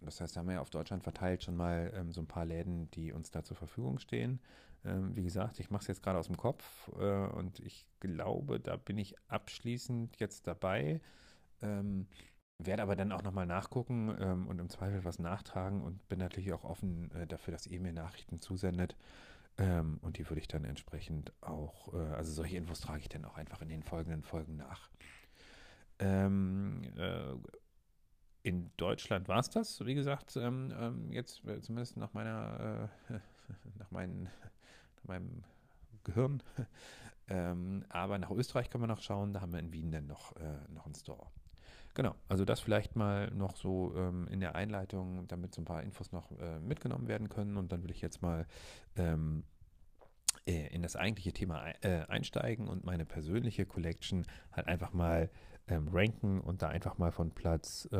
das 0.00 0.20
heißt, 0.20 0.36
da 0.36 0.40
haben 0.40 0.46
wir 0.48 0.54
ja 0.54 0.60
auf 0.60 0.70
Deutschland 0.70 1.02
verteilt 1.02 1.42
schon 1.42 1.56
mal 1.56 1.92
ähm, 1.94 2.12
so 2.12 2.20
ein 2.20 2.26
paar 2.26 2.44
Läden, 2.44 2.90
die 2.92 3.12
uns 3.12 3.30
da 3.30 3.42
zur 3.42 3.56
Verfügung 3.56 3.98
stehen. 3.98 4.40
Ähm, 4.84 5.16
wie 5.16 5.22
gesagt, 5.22 5.58
ich 5.58 5.70
mache 5.70 5.82
es 5.82 5.88
jetzt 5.88 6.02
gerade 6.02 6.18
aus 6.18 6.26
dem 6.26 6.36
Kopf 6.36 6.88
äh, 6.98 7.26
und 7.28 7.60
ich 7.60 7.86
glaube, 8.00 8.60
da 8.60 8.76
bin 8.76 8.98
ich 8.98 9.14
abschließend 9.28 10.18
jetzt 10.20 10.46
dabei. 10.46 11.00
Ähm, 11.62 12.06
werde 12.58 12.82
aber 12.82 12.96
dann 12.96 13.12
auch 13.12 13.22
nochmal 13.22 13.46
nachgucken 13.46 14.16
ähm, 14.18 14.46
und 14.46 14.58
im 14.58 14.68
Zweifel 14.68 15.04
was 15.04 15.18
nachtragen 15.18 15.82
und 15.82 16.08
bin 16.08 16.18
natürlich 16.18 16.52
auch 16.52 16.64
offen 16.64 17.10
äh, 17.12 17.26
dafür, 17.26 17.52
dass 17.52 17.66
ihr 17.66 17.80
mir 17.80 17.92
Nachrichten 17.92 18.40
zusendet. 18.40 18.96
Ähm, 19.58 19.98
und 20.02 20.18
die 20.18 20.28
würde 20.28 20.40
ich 20.40 20.48
dann 20.48 20.64
entsprechend 20.64 21.32
auch, 21.40 21.92
äh, 21.94 22.14
also 22.14 22.32
solche 22.32 22.56
Infos 22.56 22.80
trage 22.80 23.00
ich 23.00 23.08
dann 23.08 23.24
auch 23.24 23.36
einfach 23.36 23.62
in 23.62 23.68
den 23.68 23.82
folgenden 23.82 24.22
Folgen 24.22 24.56
nach. 24.56 24.90
Ähm, 25.98 26.82
äh, 26.96 27.34
in 28.42 28.70
Deutschland 28.76 29.28
war 29.28 29.40
es 29.40 29.50
das, 29.50 29.84
wie 29.84 29.94
gesagt, 29.94 30.36
ähm, 30.36 30.72
ähm, 30.78 31.12
jetzt 31.12 31.44
äh, 31.46 31.60
zumindest 31.60 31.96
nach 31.96 32.12
meiner, 32.12 32.90
äh, 33.08 33.18
nach, 33.78 33.90
meinen, 33.90 34.24
nach 34.96 35.04
meinem 35.04 35.42
Gehirn. 36.04 36.42
ähm, 37.28 37.84
aber 37.88 38.18
nach 38.18 38.30
Österreich 38.30 38.70
können 38.70 38.84
wir 38.84 38.88
noch 38.88 39.02
schauen, 39.02 39.32
da 39.32 39.40
haben 39.40 39.52
wir 39.52 39.58
in 39.58 39.72
Wien 39.72 39.90
dann 39.90 40.06
noch, 40.06 40.36
äh, 40.36 40.58
noch 40.68 40.84
einen 40.84 40.94
Store. 40.94 41.26
Genau, 41.96 42.14
also 42.28 42.44
das 42.44 42.60
vielleicht 42.60 42.94
mal 42.94 43.30
noch 43.30 43.56
so 43.56 43.94
ähm, 43.96 44.28
in 44.28 44.38
der 44.38 44.54
Einleitung, 44.54 45.26
damit 45.28 45.54
so 45.54 45.62
ein 45.62 45.64
paar 45.64 45.82
Infos 45.82 46.12
noch 46.12 46.30
äh, 46.38 46.60
mitgenommen 46.60 47.08
werden 47.08 47.30
können. 47.30 47.56
Und 47.56 47.72
dann 47.72 47.82
will 47.84 47.90
ich 47.90 48.02
jetzt 48.02 48.20
mal 48.20 48.46
ähm, 48.96 49.44
äh, 50.44 50.66
in 50.74 50.82
das 50.82 50.94
eigentliche 50.94 51.32
Thema 51.32 51.64
äh, 51.80 52.02
einsteigen 52.06 52.68
und 52.68 52.84
meine 52.84 53.06
persönliche 53.06 53.64
Collection 53.64 54.26
halt 54.52 54.68
einfach 54.68 54.92
mal 54.92 55.30
ähm, 55.68 55.88
ranken 55.90 56.42
und 56.42 56.60
da 56.60 56.68
einfach 56.68 56.98
mal 56.98 57.12
von 57.12 57.30
Platz 57.30 57.88
5 57.90 57.94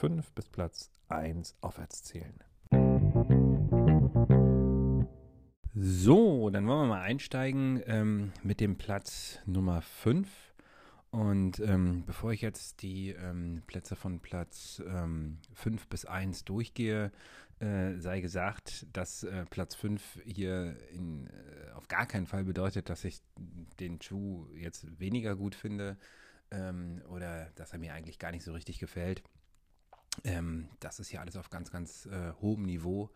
ähm, 0.00 0.22
bis 0.36 0.48
Platz 0.48 0.92
1 1.08 1.56
aufwärts 1.60 2.04
zählen. 2.04 2.38
So, 5.74 6.50
dann 6.50 6.68
wollen 6.68 6.82
wir 6.82 6.86
mal 6.86 7.02
einsteigen 7.02 7.82
ähm, 7.86 8.32
mit 8.44 8.60
dem 8.60 8.78
Platz 8.78 9.40
Nummer 9.44 9.82
5. 9.82 10.53
Und 11.14 11.60
ähm, 11.60 12.02
bevor 12.06 12.32
ich 12.32 12.40
jetzt 12.40 12.82
die 12.82 13.10
ähm, 13.10 13.62
Plätze 13.68 13.94
von 13.94 14.18
Platz 14.18 14.82
5 14.82 15.38
ähm, 15.64 15.78
bis 15.88 16.06
1 16.06 16.44
durchgehe, 16.44 17.12
äh, 17.60 17.94
sei 17.98 18.20
gesagt, 18.20 18.88
dass 18.92 19.22
äh, 19.22 19.44
Platz 19.48 19.76
5 19.76 20.22
hier 20.24 20.76
in, 20.90 21.28
äh, 21.28 21.70
auf 21.74 21.86
gar 21.86 22.06
keinen 22.06 22.26
Fall 22.26 22.42
bedeutet, 22.42 22.90
dass 22.90 23.04
ich 23.04 23.20
den 23.78 24.02
Schuh 24.02 24.48
jetzt 24.56 24.98
weniger 24.98 25.36
gut 25.36 25.54
finde 25.54 25.98
ähm, 26.50 27.00
oder 27.08 27.48
dass 27.54 27.72
er 27.72 27.78
mir 27.78 27.94
eigentlich 27.94 28.18
gar 28.18 28.32
nicht 28.32 28.42
so 28.42 28.52
richtig 28.52 28.80
gefällt. 28.80 29.22
Ähm, 30.24 30.68
das 30.80 30.98
ist 30.98 31.10
hier 31.10 31.20
alles 31.20 31.36
auf 31.36 31.48
ganz, 31.48 31.70
ganz 31.70 32.06
äh, 32.06 32.32
hohem 32.40 32.64
Niveau. 32.64 33.08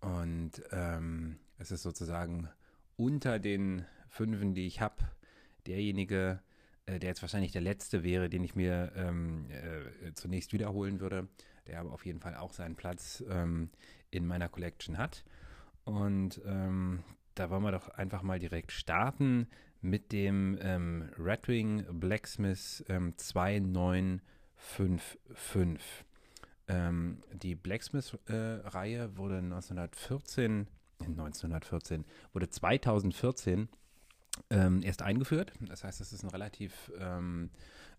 Und 0.00 0.52
ähm, 0.70 1.38
es 1.58 1.70
ist 1.70 1.82
sozusagen 1.82 2.48
unter 2.96 3.38
den 3.38 3.84
Fünfen, 4.08 4.54
die 4.54 4.66
ich 4.66 4.80
habe, 4.80 5.04
derjenige, 5.66 6.40
äh, 6.42 6.49
der 6.86 7.10
jetzt 7.10 7.22
wahrscheinlich 7.22 7.52
der 7.52 7.60
letzte 7.60 8.02
wäre, 8.02 8.28
den 8.28 8.44
ich 8.44 8.54
mir 8.54 8.92
ähm, 8.96 9.46
äh, 9.50 10.12
zunächst 10.14 10.52
wiederholen 10.52 11.00
würde, 11.00 11.28
der 11.66 11.80
aber 11.80 11.92
auf 11.92 12.04
jeden 12.04 12.20
Fall 12.20 12.36
auch 12.36 12.52
seinen 12.52 12.76
Platz 12.76 13.24
ähm, 13.28 13.70
in 14.10 14.26
meiner 14.26 14.48
Collection 14.48 14.98
hat. 14.98 15.24
Und 15.84 16.40
ähm, 16.44 17.02
da 17.34 17.50
wollen 17.50 17.62
wir 17.62 17.72
doch 17.72 17.88
einfach 17.88 18.22
mal 18.22 18.38
direkt 18.38 18.72
starten 18.72 19.48
mit 19.80 20.12
dem 20.12 20.58
ähm, 20.60 21.08
Redwing 21.18 21.86
Blacksmith 21.98 22.84
ähm, 22.88 23.16
2955. 23.16 26.04
Ähm, 26.68 27.22
die 27.32 27.54
Blacksmith-Reihe 27.54 29.04
äh, 29.04 29.16
wurde 29.16 29.38
1914, 29.38 30.66
1914, 31.00 32.04
wurde 32.32 32.50
2014 32.50 33.70
ähm, 34.50 34.82
erst 34.82 35.02
eingeführt. 35.02 35.52
Das 35.60 35.84
heißt, 35.84 36.00
es 36.00 36.12
ist 36.12 36.22
ein 36.22 36.30
relativ, 36.30 36.92
ähm, 36.98 37.50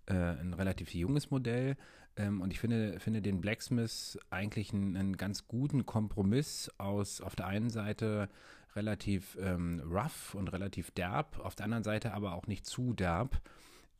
äh, 0.06 0.14
ein 0.14 0.54
relativ 0.54 0.94
junges 0.94 1.32
Modell. 1.32 1.78
Ähm, 2.18 2.42
und 2.42 2.52
ich 2.52 2.60
finde, 2.60 3.00
finde 3.00 3.22
den 3.22 3.42
Blacksmith 3.42 4.20
eigentlich 4.30 4.74
einen, 4.74 4.98
einen, 4.98 5.18
ganz 5.18 5.48
guten 5.48 5.86
Kompromiss 5.86 6.70
aus 6.78 7.22
auf 7.22 7.36
der 7.36 7.48
einen 7.48 7.70
Seite 7.70 8.30
relativ 8.76 9.38
ähm, 9.42 9.82
rough 9.86 10.36
und 10.36 10.50
relativ 10.50 10.92
derb, 10.92 11.40
auf 11.40 11.56
der 11.56 11.66
anderen 11.66 11.84
Seite 11.84 12.14
aber 12.14 12.34
auch 12.34 12.48
nicht 12.48 12.66
zu 12.66 12.94
derb. 12.94 13.42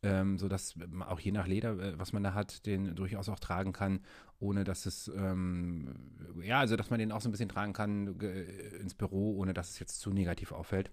Ähm, 0.04 0.36
sodass 0.36 0.74
auch 1.06 1.20
je 1.20 1.30
nach 1.30 1.46
Leder, 1.46 1.78
äh, 1.78 1.96
was 1.96 2.12
man 2.12 2.24
da 2.24 2.34
hat, 2.34 2.66
den 2.66 2.96
durchaus 2.96 3.28
auch 3.28 3.38
tragen 3.38 3.72
kann, 3.72 4.00
ohne 4.40 4.64
dass 4.64 4.84
es, 4.84 5.06
ähm, 5.14 5.94
ja, 6.42 6.58
also 6.58 6.74
dass 6.74 6.90
man 6.90 6.98
den 6.98 7.12
auch 7.12 7.20
so 7.20 7.28
ein 7.28 7.30
bisschen 7.30 7.48
tragen 7.48 7.72
kann 7.72 8.20
äh, 8.20 8.42
ins 8.80 8.94
Büro, 8.94 9.36
ohne 9.36 9.54
dass 9.54 9.70
es 9.70 9.78
jetzt 9.78 10.00
zu 10.00 10.10
negativ 10.10 10.50
auffällt. 10.50 10.90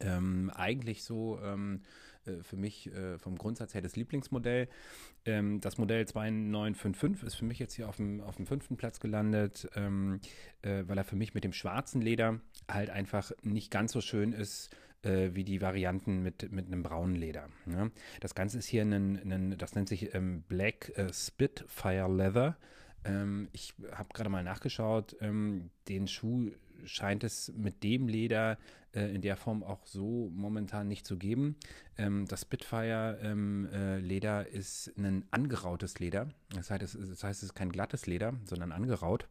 Ähm, 0.00 0.50
eigentlich 0.54 1.04
so 1.04 1.40
ähm, 1.42 1.82
äh, 2.28 2.42
für 2.42 2.56
mich 2.56 2.92
äh, 2.92 3.18
vom 3.18 3.36
Grundsatz 3.36 3.74
her 3.74 3.82
das 3.82 3.96
Lieblingsmodell. 3.96 4.68
Ähm, 5.24 5.60
das 5.60 5.78
Modell 5.78 6.06
2955 6.06 7.26
ist 7.26 7.34
für 7.34 7.44
mich 7.44 7.58
jetzt 7.58 7.74
hier 7.74 7.88
auf 7.88 7.96
dem, 7.96 8.20
auf 8.20 8.36
dem 8.36 8.46
fünften 8.46 8.76
Platz 8.76 9.00
gelandet, 9.00 9.68
ähm, 9.74 10.20
äh, 10.62 10.84
weil 10.86 10.98
er 10.98 11.04
für 11.04 11.16
mich 11.16 11.34
mit 11.34 11.44
dem 11.44 11.52
schwarzen 11.52 12.00
Leder 12.00 12.40
halt 12.68 12.90
einfach 12.90 13.32
nicht 13.42 13.70
ganz 13.70 13.92
so 13.92 14.00
schön 14.00 14.32
ist 14.32 14.74
äh, 15.02 15.30
wie 15.32 15.44
die 15.44 15.60
Varianten 15.60 16.22
mit, 16.22 16.50
mit 16.52 16.66
einem 16.66 16.82
braunen 16.82 17.16
Leder. 17.16 17.48
Ne? 17.66 17.90
Das 18.20 18.34
Ganze 18.34 18.58
ist 18.58 18.66
hier 18.66 18.82
ein, 18.82 18.92
ein 18.92 19.58
das 19.58 19.74
nennt 19.74 19.88
sich 19.88 20.14
ähm, 20.14 20.42
Black 20.48 20.96
äh, 20.96 21.12
Spitfire 21.12 22.08
Leather. 22.08 22.56
Ähm, 23.04 23.48
ich 23.52 23.74
habe 23.92 24.08
gerade 24.12 24.30
mal 24.30 24.42
nachgeschaut, 24.42 25.16
den 25.20 26.08
Schuh 26.08 26.50
scheint 26.84 27.24
es 27.24 27.52
mit 27.56 27.82
dem 27.82 28.08
Leder 28.08 28.58
äh, 28.94 29.14
in 29.14 29.22
der 29.22 29.36
Form 29.36 29.62
auch 29.62 29.86
so 29.86 30.30
momentan 30.34 30.88
nicht 30.88 31.06
zu 31.06 31.16
geben. 31.18 31.56
Ähm, 31.96 32.26
das 32.26 32.42
Spitfire-Leder 32.42 33.20
ähm, 34.40 34.46
äh, 34.46 34.58
ist 34.58 34.92
ein 34.96 35.24
angerautes 35.30 35.98
Leder. 35.98 36.28
Das 36.54 36.70
heißt, 36.70 36.82
es, 36.82 36.92
das 36.92 37.24
heißt, 37.24 37.42
es 37.42 37.50
ist 37.50 37.54
kein 37.54 37.70
glattes 37.70 38.06
Leder, 38.06 38.34
sondern 38.44 38.72
angeraut. 38.72 39.28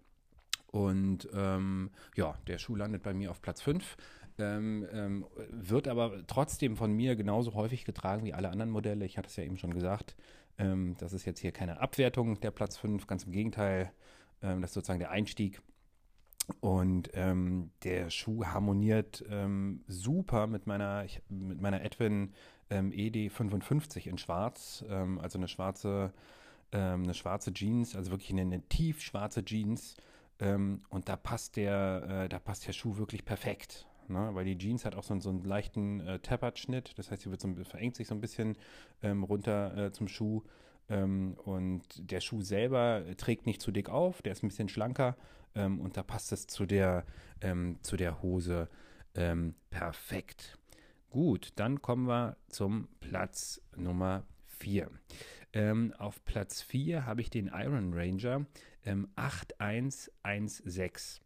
Und 0.67 1.27
ähm, 1.33 1.91
ja, 2.15 2.37
der 2.47 2.59
Schuh 2.59 2.75
landet 2.75 3.03
bei 3.03 3.13
mir 3.13 3.31
auf 3.31 3.41
Platz 3.41 3.61
5. 3.61 3.97
Ähm, 4.39 4.85
ähm, 4.91 5.25
wird 5.49 5.87
aber 5.87 6.25
trotzdem 6.27 6.77
von 6.77 6.93
mir 6.93 7.15
genauso 7.15 7.55
häufig 7.55 7.85
getragen 7.85 8.23
wie 8.23 8.33
alle 8.33 8.49
anderen 8.49 8.69
Modelle. 8.69 9.05
Ich 9.05 9.17
hatte 9.17 9.29
es 9.29 9.35
ja 9.35 9.43
eben 9.43 9.57
schon 9.57 9.73
gesagt. 9.73 10.15
Ähm, 10.59 10.95
das 10.99 11.13
ist 11.13 11.25
jetzt 11.25 11.39
hier 11.39 11.51
keine 11.51 11.79
Abwertung 11.79 12.39
der 12.39 12.51
Platz 12.51 12.77
5, 12.77 13.07
ganz 13.07 13.23
im 13.23 13.31
Gegenteil. 13.31 13.91
Ähm, 14.43 14.61
das 14.61 14.71
ist 14.71 14.75
sozusagen 14.75 14.99
der 14.99 15.11
Einstieg. 15.11 15.61
Und 16.61 17.09
ähm, 17.13 17.71
der 17.83 18.09
Schuh 18.09 18.45
harmoniert 18.45 19.23
ähm, 19.29 19.83
super 19.87 20.47
mit 20.47 20.65
meiner, 20.65 21.03
ich, 21.03 21.21
mit 21.29 21.61
meiner 21.61 21.83
Edwin 21.83 22.33
ED55 22.69 24.07
in 24.07 24.17
Schwarz. 24.17 24.83
also 24.89 25.37
eine 25.37 25.47
schwarze, 25.47 26.11
eine 26.71 27.13
schwarze 27.13 27.53
Jeans, 27.53 27.95
also 27.95 28.11
wirklich 28.11 28.31
eine, 28.31 28.41
eine 28.41 28.61
tiefschwarze 28.61 29.45
Jeans. 29.45 29.95
und 30.41 31.07
da 31.07 31.15
passt 31.15 31.55
der, 31.55 32.25
äh, 32.25 32.27
da 32.27 32.39
passt 32.39 32.67
der 32.67 32.73
Schuh 32.73 32.97
wirklich 32.97 33.23
perfekt 33.23 33.87
ne? 34.09 34.29
weil 34.33 34.45
die 34.45 34.57
Jeans 34.57 34.85
hat 34.85 34.95
auch 34.95 35.03
so, 35.03 35.19
so 35.19 35.29
einen 35.29 35.43
leichten 35.43 36.01
äh, 36.01 36.19
Tappert-Schnitt, 36.19 36.97
das 36.97 37.11
heißt, 37.11 37.23
sie 37.23 37.31
wird 37.31 37.41
so, 37.41 37.53
verengt 37.63 37.95
sich 37.95 38.07
so 38.07 38.15
ein 38.15 38.21
bisschen 38.21 38.57
ähm, 39.03 39.23
runter 39.23 39.77
äh, 39.77 39.91
zum 39.91 40.07
Schuh. 40.07 40.43
Ähm, 40.89 41.35
und 41.43 42.11
der 42.11 42.21
Schuh 42.21 42.41
selber 42.41 43.03
trägt 43.17 43.45
nicht 43.45 43.61
zu 43.61 43.71
dick 43.71 43.89
auf, 43.89 44.21
der 44.21 44.31
ist 44.31 44.43
ein 44.43 44.47
bisschen 44.47 44.69
schlanker 44.69 45.15
ähm, 45.55 45.79
und 45.79 45.97
da 45.97 46.03
passt 46.03 46.31
es 46.31 46.47
zu 46.47 46.65
der, 46.65 47.05
ähm, 47.41 47.77
zu 47.81 47.97
der 47.97 48.21
Hose 48.21 48.69
ähm, 49.15 49.55
perfekt. 49.69 50.57
Gut, 51.09 51.53
dann 51.55 51.81
kommen 51.81 52.07
wir 52.07 52.37
zum 52.49 52.87
Platz 52.99 53.61
Nummer 53.75 54.25
4. 54.45 54.89
Ähm, 55.53 55.93
auf 55.97 56.23
Platz 56.25 56.61
4 56.61 57.05
habe 57.05 57.21
ich 57.21 57.29
den 57.29 57.47
Iron 57.47 57.93
Ranger 57.93 58.45
8116. 59.15 61.23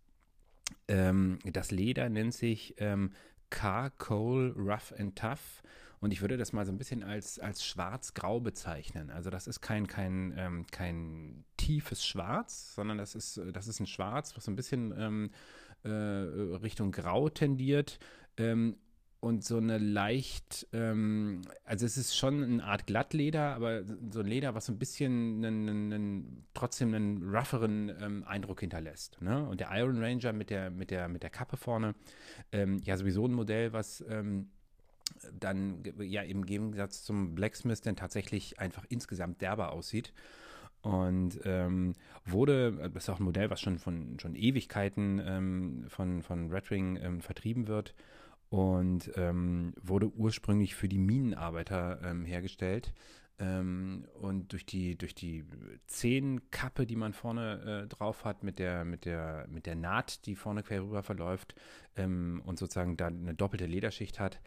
Ähm, 0.87 1.39
das 1.43 1.71
Leder 1.71 2.09
nennt 2.09 2.33
sich 2.33 2.75
ähm, 2.77 3.11
Car-Coal 3.49 4.53
Rough 4.57 4.93
and 4.97 5.17
Tough. 5.17 5.61
Und 6.01 6.11
ich 6.11 6.21
würde 6.21 6.35
das 6.35 6.51
mal 6.51 6.65
so 6.65 6.71
ein 6.71 6.79
bisschen 6.79 7.03
als, 7.03 7.39
als 7.39 7.63
schwarz-grau 7.63 8.39
bezeichnen. 8.39 9.11
Also 9.11 9.29
das 9.29 9.45
ist 9.45 9.61
kein, 9.61 9.85
kein, 9.85 10.33
ähm, 10.35 10.65
kein 10.71 11.45
tiefes 11.57 12.03
Schwarz, 12.03 12.73
sondern 12.73 12.97
das 12.97 13.13
ist, 13.13 13.39
das 13.53 13.67
ist 13.67 13.79
ein 13.79 13.85
Schwarz, 13.85 14.35
was 14.35 14.45
so 14.45 14.51
ein 14.51 14.55
bisschen 14.55 14.93
ähm, 14.97 15.31
äh, 15.83 15.89
Richtung 15.89 16.91
Grau 16.91 17.29
tendiert. 17.29 17.99
Ähm, 18.37 18.77
und 19.19 19.43
so 19.43 19.57
eine 19.57 19.77
leicht, 19.77 20.67
ähm, 20.73 21.43
also 21.63 21.85
es 21.85 21.95
ist 21.95 22.17
schon 22.17 22.43
eine 22.43 22.63
Art 22.63 22.87
Glattleder, 22.87 23.53
aber 23.53 23.83
so 24.09 24.21
ein 24.21 24.25
Leder, 24.25 24.55
was 24.55 24.65
so 24.65 24.73
ein 24.73 24.79
bisschen 24.79 25.45
einen, 25.45 25.69
einen, 25.93 26.47
trotzdem 26.55 26.95
einen 26.95 27.29
rougheren 27.29 27.91
ähm, 28.01 28.23
Eindruck 28.23 28.61
hinterlässt. 28.61 29.21
Ne? 29.21 29.47
Und 29.47 29.59
der 29.59 29.69
Iron 29.73 30.03
Ranger 30.03 30.33
mit 30.33 30.49
der, 30.49 30.71
mit 30.71 30.89
der, 30.89 31.07
mit 31.07 31.21
der 31.21 31.29
Kappe 31.29 31.55
vorne, 31.55 31.93
ähm, 32.51 32.79
ja 32.83 32.97
sowieso 32.97 33.27
ein 33.27 33.33
Modell, 33.33 33.73
was 33.73 34.03
ähm, 34.09 34.49
dann 35.39 35.83
ja 35.99 36.21
im 36.21 36.45
Gegensatz 36.45 37.03
zum 37.03 37.35
Blacksmith 37.35 37.81
dann 37.81 37.95
tatsächlich 37.95 38.59
einfach 38.59 38.85
insgesamt 38.89 39.41
derber 39.41 39.71
aussieht. 39.71 40.13
Und 40.81 41.39
ähm, 41.45 41.93
wurde, 42.25 42.89
das 42.93 43.03
ist 43.03 43.09
auch 43.09 43.19
ein 43.19 43.23
Modell, 43.23 43.51
was 43.51 43.61
schon 43.61 43.77
von 43.77 44.17
schon 44.19 44.35
Ewigkeiten 44.35 45.21
ähm, 45.23 45.85
von, 45.87 46.23
von 46.23 46.49
Red 46.51 46.71
ähm, 46.71 47.21
vertrieben 47.21 47.67
wird 47.67 47.93
und 48.49 49.11
ähm, 49.15 49.73
wurde 49.81 50.11
ursprünglich 50.11 50.75
für 50.75 50.89
die 50.89 50.99
Minenarbeiter 50.99 52.01
ähm, 52.03 52.25
hergestellt. 52.25 52.93
Ähm, 53.41 54.05
und 54.13 54.51
durch 54.51 54.67
die, 54.67 54.95
durch 54.95 55.15
die 55.15 55.43
Zehenkappe, 55.87 56.85
die 56.85 56.95
man 56.95 57.13
vorne 57.13 57.85
äh, 57.85 57.87
drauf 57.87 58.23
hat, 58.23 58.43
mit 58.43 58.59
der, 58.59 58.85
mit, 58.85 59.05
der, 59.05 59.47
mit 59.49 59.65
der 59.65 59.73
Naht, 59.73 60.27
die 60.27 60.35
vorne 60.35 60.61
quer 60.61 60.83
rüber 60.83 61.01
verläuft 61.01 61.55
ähm, 61.95 62.43
und 62.45 62.59
sozusagen 62.59 62.97
da 62.97 63.07
eine 63.07 63.33
doppelte 63.33 63.65
Lederschicht 63.65 64.19
hat, 64.19 64.39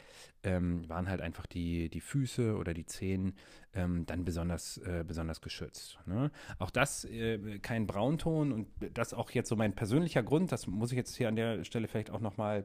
ähm, 0.45 0.89
waren 0.89 1.09
halt 1.09 1.23
einfach 1.23 1.47
die, 1.47 1.89
die 1.89 2.01
Füße 2.01 2.57
oder 2.57 2.73
die 2.73 2.87
Zehen 2.87 3.35
ähm, 3.73 4.07
dann 4.07 4.25
besonders, 4.25 4.79
äh, 4.79 5.03
besonders 5.05 5.41
geschützt. 5.41 5.99
Ne? 6.07 6.31
Auch 6.61 6.71
das 6.71 7.05
äh, 7.05 7.59
kein 7.59 7.89
Braunton 7.89 8.53
und 8.53 8.69
das 8.95 9.13
auch 9.13 9.33
jetzt 9.33 9.49
so 9.49 9.57
mein 9.57 9.75
persönlicher 9.75 10.23
Grund, 10.23 10.53
das 10.53 10.69
muss 10.69 10.93
ich 10.93 10.97
jetzt 10.97 11.17
hier 11.17 11.27
an 11.27 11.35
der 11.35 11.65
Stelle 11.65 11.89
vielleicht 11.89 12.11
auch 12.11 12.21
nochmal 12.21 12.65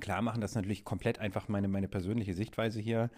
klar 0.00 0.22
machen, 0.22 0.40
das 0.40 0.52
ist 0.52 0.56
natürlich 0.56 0.84
komplett 0.84 1.20
einfach 1.20 1.46
meine, 1.48 1.68
meine 1.68 1.88
persönliche 1.88 2.34
Sichtweise 2.34 2.80
hier. 2.80 3.10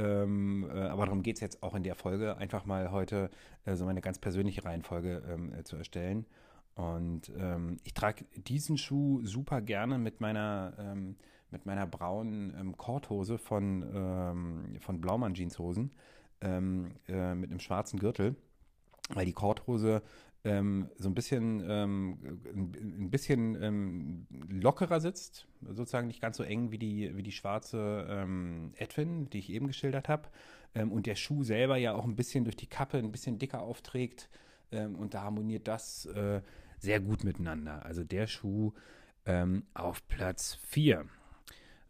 Ähm, 0.00 0.68
äh, 0.72 0.80
aber 0.80 1.06
darum 1.06 1.22
geht 1.22 1.36
es 1.36 1.40
jetzt 1.40 1.62
auch 1.62 1.74
in 1.74 1.82
der 1.82 1.94
Folge, 1.94 2.36
einfach 2.38 2.64
mal 2.64 2.90
heute 2.90 3.30
äh, 3.64 3.74
so 3.74 3.84
meine 3.84 4.00
ganz 4.00 4.18
persönliche 4.18 4.64
Reihenfolge 4.64 5.22
ähm, 5.28 5.52
äh, 5.52 5.62
zu 5.64 5.76
erstellen. 5.76 6.26
Und 6.74 7.30
ähm, 7.36 7.76
ich 7.84 7.92
trage 7.92 8.24
diesen 8.34 8.78
Schuh 8.78 9.20
super 9.24 9.60
gerne 9.60 9.98
mit 9.98 10.20
meiner, 10.20 10.72
ähm, 10.78 11.16
mit 11.50 11.66
meiner 11.66 11.86
braunen 11.86 12.54
ähm, 12.58 12.76
Korthose 12.76 13.36
von, 13.36 13.84
ähm, 13.94 14.78
von 14.80 15.00
Blaumann 15.00 15.34
Jeanshosen 15.34 15.90
äh, 16.40 16.58
mit 16.60 17.50
einem 17.50 17.60
schwarzen 17.60 17.98
Gürtel, 17.98 18.34
weil 19.10 19.26
die 19.26 19.34
Korthose 19.34 20.02
ähm, 20.44 20.88
so 20.96 21.08
ein 21.08 21.14
bisschen, 21.14 21.62
ähm, 21.68 22.40
ein 22.46 23.10
bisschen 23.10 23.62
ähm, 23.62 24.26
lockerer 24.48 25.00
sitzt, 25.00 25.46
sozusagen 25.60 26.06
nicht 26.06 26.22
ganz 26.22 26.38
so 26.38 26.42
eng 26.42 26.70
wie 26.70 26.78
die, 26.78 27.16
wie 27.16 27.22
die 27.22 27.32
schwarze 27.32 28.06
ähm, 28.08 28.72
Edwin, 28.76 29.28
die 29.30 29.38
ich 29.38 29.50
eben 29.50 29.66
geschildert 29.66 30.08
habe. 30.08 30.28
Ähm, 30.74 30.92
und 30.92 31.06
der 31.06 31.16
Schuh 31.16 31.44
selber 31.44 31.76
ja 31.76 31.92
auch 31.92 32.04
ein 32.04 32.16
bisschen 32.16 32.44
durch 32.44 32.56
die 32.56 32.68
Kappe 32.68 32.98
ein 32.98 33.12
bisschen 33.12 33.38
dicker 33.38 33.62
aufträgt. 33.62 34.30
Ähm, 34.72 34.94
und 34.94 35.14
da 35.14 35.22
harmoniert 35.22 35.68
das 35.68 36.06
äh, 36.06 36.40
sehr 36.78 37.00
gut 37.00 37.24
miteinander. 37.24 37.84
Also 37.84 38.04
der 38.04 38.26
Schuh 38.26 38.72
auf 39.74 40.08
Platz 40.08 40.58
4. 40.68 41.04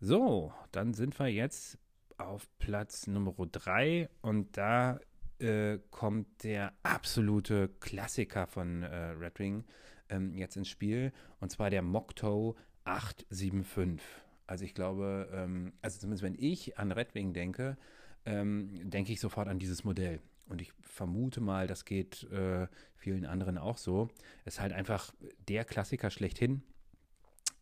So, 0.01 0.53
dann 0.73 0.95
sind 0.95 1.19
wir 1.19 1.29
jetzt 1.29 1.79
auf 2.19 2.49
Platz 2.59 3.07
Nummer 3.07 3.35
3 3.51 4.11
und 4.21 4.57
da 4.57 4.99
äh, 5.41 5.79
kommt 5.91 6.45
der 6.45 6.73
absolute 6.83 7.69
Klassiker 7.81 8.47
von 8.47 8.83
äh, 8.83 8.97
Red 9.11 9.39
Wing 9.39 9.65
ähm, 10.09 10.35
jetzt 10.35 10.57
ins 10.57 10.69
Spiel 10.69 11.13
und 11.41 11.51
zwar 11.51 11.71
der 11.71 11.83
Mokto 11.83 12.57
875. 12.85 14.01
Also 14.47 14.65
ich 14.65 14.75
glaube, 14.75 15.29
ähm, 15.33 15.73
also 15.83 15.99
zumindest 15.99 16.23
wenn 16.23 16.37
ich 16.39 16.79
an 16.79 16.93
Red 16.93 17.15
Wing 17.15 17.33
denke, 17.33 17.77
ähm, 18.27 18.91
denke 18.91 19.13
ich 19.13 19.21
sofort 19.21 19.49
an 19.49 19.59
dieses 19.59 19.85
Modell. 19.85 20.21
Und 20.49 20.61
ich 20.61 20.73
vermute 20.81 21.41
mal, 21.41 21.69
das 21.69 21.85
geht 21.85 22.25
äh, 22.33 22.67
vielen 22.97 23.25
anderen 23.25 23.57
auch 23.57 23.79
so. 23.79 24.09
Es 24.45 24.55
ist 24.55 24.61
halt 24.61 24.73
einfach 24.73 25.15
der 25.49 25.65
Klassiker 25.65 26.11
schlechthin. 26.11 26.63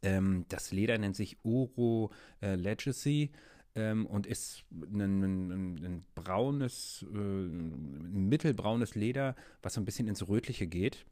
Ähm, 0.03 0.47
das 0.49 0.73
Leder 0.73 0.97
nennt 0.97 1.15
sich 1.15 1.37
Oro 1.45 2.11
äh, 2.41 2.55
Legacy 2.55 3.31
ähm, 3.79 4.07
und 4.07 4.27
ist 4.27 4.65
ein, 4.73 5.01
ein, 5.01 5.85
ein 5.85 6.05
braunes, 6.17 7.07
äh, 7.15 7.17
ein 7.17 8.29
mittelbraunes 8.29 8.97
Leder, 8.97 9.37
was 9.63 9.75
so 9.75 9.81
ein 9.81 9.85
bisschen 9.85 10.09
ins 10.09 10.29
Rötliche 10.29 10.67
geht. 10.67 11.07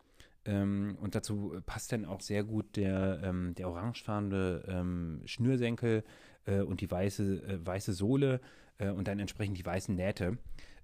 Ähm, 0.44 0.98
und 1.00 1.14
dazu 1.14 1.54
passt 1.64 1.92
dann 1.92 2.04
auch 2.04 2.20
sehr 2.20 2.42
gut 2.42 2.76
der, 2.76 3.20
ähm, 3.22 3.54
der 3.54 3.68
orangefarbene 3.68 4.64
ähm, 4.66 5.22
Schnürsenkel 5.24 6.02
äh, 6.46 6.60
und 6.60 6.80
die 6.80 6.90
weiße, 6.90 7.42
äh, 7.42 7.64
weiße 7.64 7.92
Sohle 7.92 8.40
äh, 8.78 8.90
und 8.90 9.06
dann 9.06 9.20
entsprechend 9.20 9.58
die 9.58 9.66
weißen 9.66 9.94
Nähte. 9.94 10.38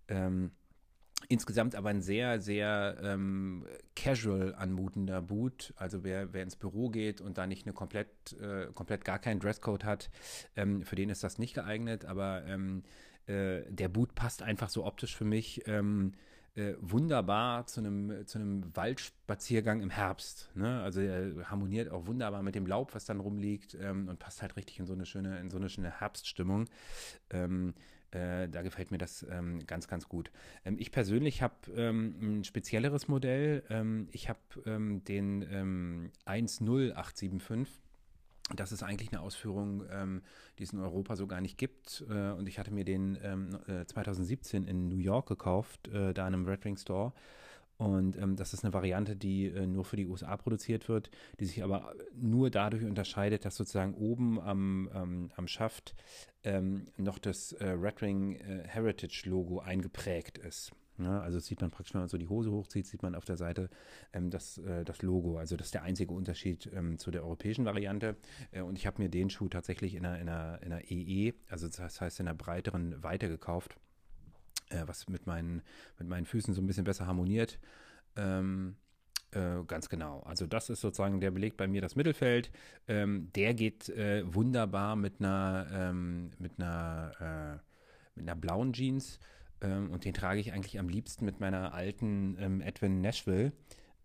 Ähm, 0.09 0.53
Insgesamt 1.29 1.75
aber 1.75 1.91
ein 1.91 2.02
sehr, 2.02 2.41
sehr 2.41 2.99
ähm, 3.02 3.67
casual 3.95 4.55
anmutender 4.55 5.23
Boot. 5.23 5.73
Also 5.76 6.05
wer, 6.05 6.33
wer 6.33 6.43
ins 6.43 6.57
Büro 6.57 6.91
geht 6.91 7.21
und 7.21 7.38
da 7.38 7.47
nicht 7.47 7.67
eine 7.67 7.73
komplett, 7.73 8.09
äh, 8.41 8.67
komplett 8.75 9.05
gar 9.05 9.19
keinen 9.19 9.41
Dresscode 9.41 9.85
hat, 9.85 10.11
ähm, 10.57 10.83
für 10.83 10.97
den 10.97 11.11
ist 11.11 11.25
das 11.25 11.38
nicht 11.38 11.55
geeignet. 11.55 12.05
Aber 12.05 12.45
ähm, 12.47 12.83
äh, 13.26 13.62
der 13.69 13.88
Boot 13.88 14.14
passt 14.14 14.43
einfach 14.43 14.69
so 14.69 14.85
optisch 14.85 15.17
für 15.17 15.25
mich 15.25 15.67
ähm, 15.67 16.12
äh, 16.55 16.75
wunderbar 16.81 17.67
zu 17.67 17.81
einem, 17.81 18.26
zu 18.26 18.38
einem 18.38 18.76
Waldspaziergang 18.76 19.81
im 19.81 19.91
Herbst. 19.91 20.50
Ne? 20.55 20.83
Also 20.83 21.00
er 21.00 21.50
harmoniert 21.50 21.91
auch 21.91 22.07
wunderbar 22.07 22.43
mit 22.43 22.55
dem 22.55 22.67
Laub, 22.67 22.95
was 22.95 23.07
dann 23.07 23.21
rumliegt 23.21 23.75
ähm, 23.81 24.09
und 24.09 24.19
passt 24.19 24.43
halt 24.43 24.57
richtig 24.57 24.79
in 24.79 24.87
so 24.87 24.93
eine 24.93 25.07
schöne, 25.07 25.41
in 25.41 25.50
so 25.50 25.57
eine 25.57 25.70
schöne 25.70 26.01
Herbststimmung. 26.01 26.66
Ähm, 27.31 27.75
äh, 28.14 28.48
da 28.48 28.62
gefällt 28.62 28.90
mir 28.90 28.98
das 28.98 29.27
ähm, 29.31 29.64
ganz, 29.66 29.88
ganz 29.88 30.09
gut. 30.09 30.31
Ähm, 30.64 30.77
ich 30.79 30.92
persönlich 30.92 31.42
habe 31.42 31.55
ähm, 31.77 32.14
ein 32.20 32.44
spezielleres 32.44 33.09
Modell. 33.09 33.64
Ähm, 33.70 34.09
ich 34.12 34.29
habe 34.29 34.40
ähm, 34.66 35.03
den 35.05 36.11
10875. 36.25 37.81
Das 38.57 38.72
ist 38.72 38.83
eigentlich 38.83 39.12
eine 39.12 39.20
Ausführung, 39.22 39.85
die 40.59 40.64
es 40.64 40.72
in 40.72 40.81
Europa 40.81 41.16
so 41.16 41.27
gar 41.27 41.40
nicht 41.40 41.57
gibt. 41.57 42.05
Äh, 42.11 42.33
und 42.33 42.48
ich 42.48 42.59
hatte 42.59 42.70
mir 42.72 42.85
den 42.85 43.16
2017 43.87 44.66
äh, 44.66 44.70
in 44.70 44.88
New 44.88 44.98
York 44.98 45.29
gekauft, 45.29 45.88
äh, 45.88 46.12
da 46.12 46.27
in 46.27 46.35
einem 46.35 46.46
Red 46.46 46.64
Ring 46.64 46.77
Store. 46.77 47.12
Und 47.78 48.16
ähm, 48.16 48.37
das 48.37 48.54
ist 48.54 48.64
eine 48.64 48.72
Variante, 48.72 49.16
die 49.16 49.46
äh, 49.46 49.66
nur 49.66 49.85
für 49.85 49.96
die 49.96 50.06
USA 50.06 50.37
produziert 50.37 50.88
wird, 50.88 51.11
die 51.40 51.46
sich 51.46 51.64
aber 51.64 51.94
nur 52.14 52.50
dadurch 52.50 52.85
unterscheidet, 52.85 53.44
dass 53.44 53.56
sozusagen 53.56 53.94
oben 53.94 54.40
am, 54.40 54.88
ähm, 54.94 55.32
am 55.37 55.48
Schaft 55.48 55.94
ähm, 56.44 56.87
noch 56.96 57.18
das 57.18 57.52
äh, 57.52 57.70
Red 57.70 58.02
äh, 58.02 58.62
Heritage 58.66 59.24
Logo 59.26 59.58
eingeprägt 59.61 60.38
ist. 60.38 60.72
Ja, 60.98 61.20
also 61.20 61.38
sieht 61.38 61.61
man 61.61 61.70
praktisch, 61.70 61.94
wenn 61.94 62.02
man 62.02 62.08
so 62.08 62.18
die 62.18 62.28
Hose 62.28 62.52
hochzieht, 62.52 62.87
sieht 62.87 63.02
man 63.02 63.14
auf 63.14 63.24
der 63.24 63.37
Seite 63.37 63.70
ähm, 64.12 64.30
das, 64.30 64.58
äh, 64.58 64.85
das 64.85 65.02
Logo. 65.02 65.38
Also 65.38 65.56
das 65.56 65.68
ist 65.68 65.74
der 65.74 65.82
einzige 65.82 66.12
Unterschied 66.12 66.70
ähm, 66.74 66.98
zu 66.98 67.11
der 67.11 67.24
europäischen 67.24 67.64
Variante. 67.64 68.16
Äh, 68.50 68.61
und 68.61 68.78
ich 68.78 68.87
habe 68.87 69.02
mir 69.02 69.08
den 69.08 69.30
Schuh 69.30 69.48
tatsächlich 69.48 69.94
in 69.94 70.04
einer, 70.04 70.20
in, 70.20 70.28
einer, 70.28 70.62
in 70.62 70.72
einer 70.72 70.90
EE, 70.90 71.32
also 71.48 71.66
das 71.66 72.00
heißt 72.00 72.20
in 72.20 72.28
einer 72.28 72.37
breiteren 72.37 73.02
Weite 73.02 73.28
gekauft 73.28 73.76
äh, 74.72 74.82
was 74.87 75.08
mit 75.08 75.26
meinen, 75.26 75.62
mit 75.98 76.08
meinen 76.08 76.26
Füßen 76.26 76.54
so 76.54 76.62
ein 76.62 76.66
bisschen 76.66 76.85
besser 76.85 77.06
harmoniert. 77.06 77.58
Ähm, 78.16 78.76
äh, 79.32 79.64
ganz 79.66 79.88
genau. 79.88 80.20
Also 80.20 80.46
das 80.46 80.68
ist 80.70 80.80
sozusagen, 80.80 81.20
der 81.20 81.30
belegt 81.30 81.56
bei 81.56 81.66
mir 81.66 81.80
das 81.80 81.96
Mittelfeld. 81.96 82.50
Ähm, 82.87 83.30
der 83.35 83.54
geht 83.54 83.88
äh, 83.88 84.22
wunderbar 84.32 84.96
mit 84.96 85.20
einer, 85.20 85.66
ähm, 85.72 86.32
mit 86.38 86.52
einer, 86.58 87.12
äh, 87.20 88.18
mit 88.18 88.28
einer 88.28 88.38
blauen 88.38 88.72
Jeans. 88.72 89.18
Ähm, 89.61 89.90
und 89.90 90.04
den 90.04 90.14
trage 90.14 90.40
ich 90.40 90.52
eigentlich 90.52 90.78
am 90.78 90.88
liebsten 90.88 91.24
mit 91.24 91.40
meiner 91.40 91.72
alten 91.72 92.37
ähm, 92.38 92.61
Edwin 92.61 93.00
Nashville. 93.00 93.52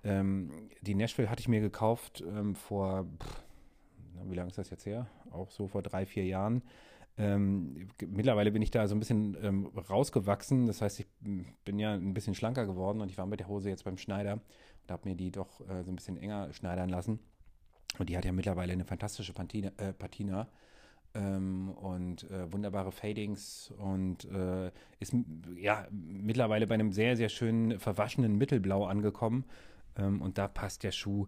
Ähm, 0.04 0.70
die 0.82 0.96
Nashville 0.96 1.30
hatte 1.30 1.42
ich 1.42 1.48
mir 1.48 1.60
gekauft 1.60 2.24
vor, 2.54 3.06
pff, 3.22 3.44
wie 4.26 4.36
lange 4.36 4.50
ist 4.50 4.58
das 4.58 4.70
jetzt 4.70 4.86
her? 4.86 5.08
Auch 5.32 5.52
so 5.52 5.68
vor 5.68 5.82
drei, 5.82 6.06
vier 6.06 6.26
Jahren. 6.26 6.62
Ähm, 7.18 7.88
mittlerweile 8.06 8.52
bin 8.52 8.62
ich 8.62 8.72
da 8.72 8.88
so 8.88 8.96
ein 8.96 9.00
bisschen 9.00 9.36
ähm, 9.42 9.66
rausgewachsen. 9.68 10.68
Das 10.68 10.82
heißt, 10.82 11.00
ich 11.00 11.08
bin 11.66 11.80
ja 11.80 11.94
ein 11.94 12.14
bisschen 12.14 12.36
schlanker 12.36 12.66
geworden 12.66 13.02
und 13.02 13.10
ich 13.10 13.18
war 13.18 13.26
mit 13.26 13.40
der 13.40 13.48
Hose 13.48 13.70
jetzt 13.70 13.86
beim 13.86 13.98
Schneider 13.98 14.34
und 14.34 14.92
habe 14.92 15.10
mir 15.10 15.16
die 15.16 15.32
doch 15.32 15.62
äh, 15.68 15.84
so 15.84 15.92
ein 15.92 15.96
bisschen 15.96 16.18
enger 16.18 16.54
schneidern 16.54 16.90
lassen. 16.90 17.20
Und 17.98 18.10
die 18.10 18.18
hat 18.18 18.26
ja 18.26 18.32
mittlerweile 18.32 18.74
eine 18.74 18.86
fantastische 18.86 19.34
Patina, 19.34 19.72
äh, 19.78 19.94
Patina 19.94 20.48
ähm, 21.16 21.70
und 21.70 22.30
äh, 22.30 22.52
wunderbare 22.52 22.92
Fadings 22.92 23.74
und 23.78 24.26
äh, 24.26 24.72
ist 25.00 25.16
ja 25.56 25.88
mittlerweile 25.92 26.68
bei 26.68 26.76
einem 26.76 26.92
sehr, 26.92 27.18
sehr 27.18 27.30
schönen 27.30 27.80
verwaschenen 27.80 28.38
Mittelblau 28.38 28.86
angekommen. 28.86 29.46
Ähm, 29.98 30.22
und 30.22 30.38
da 30.38 30.48
passt 30.48 30.84
der 30.84 30.92
Schuh 30.92 31.28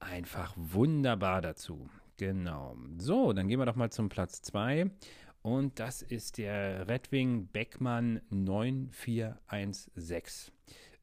einfach 0.00 0.54
wunderbar 0.56 1.42
dazu. 1.42 1.88
Genau. 2.16 2.76
So, 2.98 3.32
dann 3.32 3.48
gehen 3.48 3.58
wir 3.58 3.66
doch 3.66 3.76
mal 3.76 3.90
zum 3.90 4.08
Platz 4.08 4.40
2. 4.42 4.90
Und 5.46 5.78
das 5.78 6.02
ist 6.02 6.38
der 6.38 6.88
Redwing 6.88 7.46
Beckmann 7.46 8.20
9416. 8.30 10.52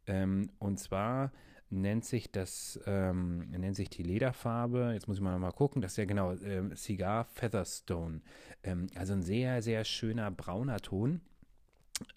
Ähm, 0.06 0.50
und 0.60 0.82
zwar 0.82 1.32
nennt 1.70 2.04
sich 2.04 2.30
das, 2.30 2.78
ähm, 2.86 3.50
nennt 3.52 3.78
sich 3.78 3.90
die 3.90 4.04
Lederfarbe, 4.04 4.92
jetzt 4.94 5.08
muss 5.08 5.16
ich 5.16 5.24
mal, 5.24 5.40
mal 5.40 5.54
gucken, 5.54 5.82
das 5.82 5.94
ist 5.94 5.98
ja 5.98 6.04
genau 6.04 6.34
ähm, 6.34 6.76
Cigar 6.76 7.24
Featherstone. 7.24 8.20
Ähm, 8.64 8.88
also 8.96 9.14
ein 9.14 9.24
sehr, 9.24 9.62
sehr 9.62 9.86
schöner 9.86 10.30
brauner 10.30 10.82
Ton. 10.82 11.22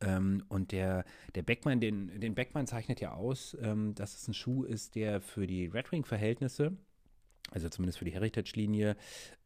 Ähm, 0.01 0.43
und 0.49 0.73
der, 0.73 1.05
der 1.37 1.43
Beckmann, 1.43 1.79
den, 1.79 2.19
den 2.19 2.35
Beckmann 2.35 2.67
zeichnet 2.67 3.01
ja 3.01 3.15
aus, 3.15 3.57
ähm, 3.61 3.95
dass 3.95 4.17
es 4.17 4.27
ein 4.27 4.35
Schuh 4.35 4.65
ist, 4.65 4.97
der 4.97 5.21
für 5.21 5.47
die 5.47 5.67
Red 5.67 5.93
Wing-Verhältnisse 5.93 6.77
also 7.51 7.69
zumindest 7.69 7.99
für 7.99 8.05
die 8.05 8.13
Heritage-Linie, 8.13 8.97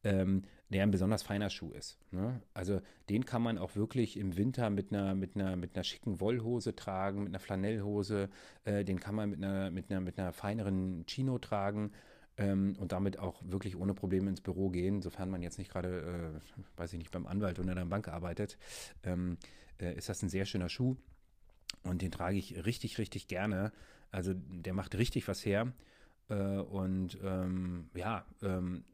ähm, 0.04 0.42
der 0.70 0.84
ein 0.84 0.90
besonders 0.90 1.22
feiner 1.22 1.50
Schuh 1.50 1.72
ist. 1.72 1.98
Ne? 2.12 2.40
Also 2.54 2.80
den 3.08 3.24
kann 3.24 3.42
man 3.42 3.58
auch 3.58 3.76
wirklich 3.76 4.16
im 4.16 4.36
Winter 4.36 4.70
mit 4.70 4.92
einer, 4.92 5.14
mit 5.14 5.36
einer, 5.36 5.56
mit 5.56 5.74
einer 5.74 5.84
schicken 5.84 6.20
Wollhose 6.20 6.74
tragen, 6.74 7.20
mit 7.20 7.28
einer 7.28 7.40
Flanellhose, 7.40 8.30
äh, 8.64 8.84
den 8.84 9.00
kann 9.00 9.14
man 9.14 9.30
mit 9.30 9.42
einer, 9.42 9.70
mit 9.70 9.90
einer, 9.90 10.00
mit 10.00 10.18
einer 10.18 10.32
feineren 10.32 11.04
Chino 11.06 11.38
tragen 11.38 11.92
ähm, 12.36 12.74
und 12.78 12.92
damit 12.92 13.18
auch 13.18 13.42
wirklich 13.44 13.76
ohne 13.76 13.94
Probleme 13.94 14.30
ins 14.30 14.40
Büro 14.40 14.70
gehen, 14.70 15.02
sofern 15.02 15.30
man 15.30 15.42
jetzt 15.42 15.58
nicht 15.58 15.70
gerade, 15.70 16.40
äh, 16.40 16.78
weiß 16.78 16.92
ich 16.94 16.98
nicht, 16.98 17.10
beim 17.10 17.26
Anwalt 17.26 17.58
oder 17.58 17.70
in 17.70 17.76
der 17.76 17.84
Bank 17.84 18.08
arbeitet, 18.08 18.56
ähm, 19.02 19.36
äh, 19.78 19.94
ist 19.94 20.08
das 20.08 20.22
ein 20.22 20.28
sehr 20.28 20.46
schöner 20.46 20.68
Schuh. 20.68 20.96
und 21.84 22.02
den 22.02 22.10
trage 22.10 22.36
ich 22.36 22.64
richtig, 22.64 22.98
richtig 22.98 23.28
gerne. 23.28 23.72
Also 24.10 24.32
der 24.34 24.74
macht 24.74 24.96
richtig 24.96 25.28
was 25.28 25.44
her. 25.44 25.72
Äh, 26.30 26.58
und 26.58 27.18
ähm, 27.22 27.90
ja, 27.94 28.24
ähm, 28.42 28.84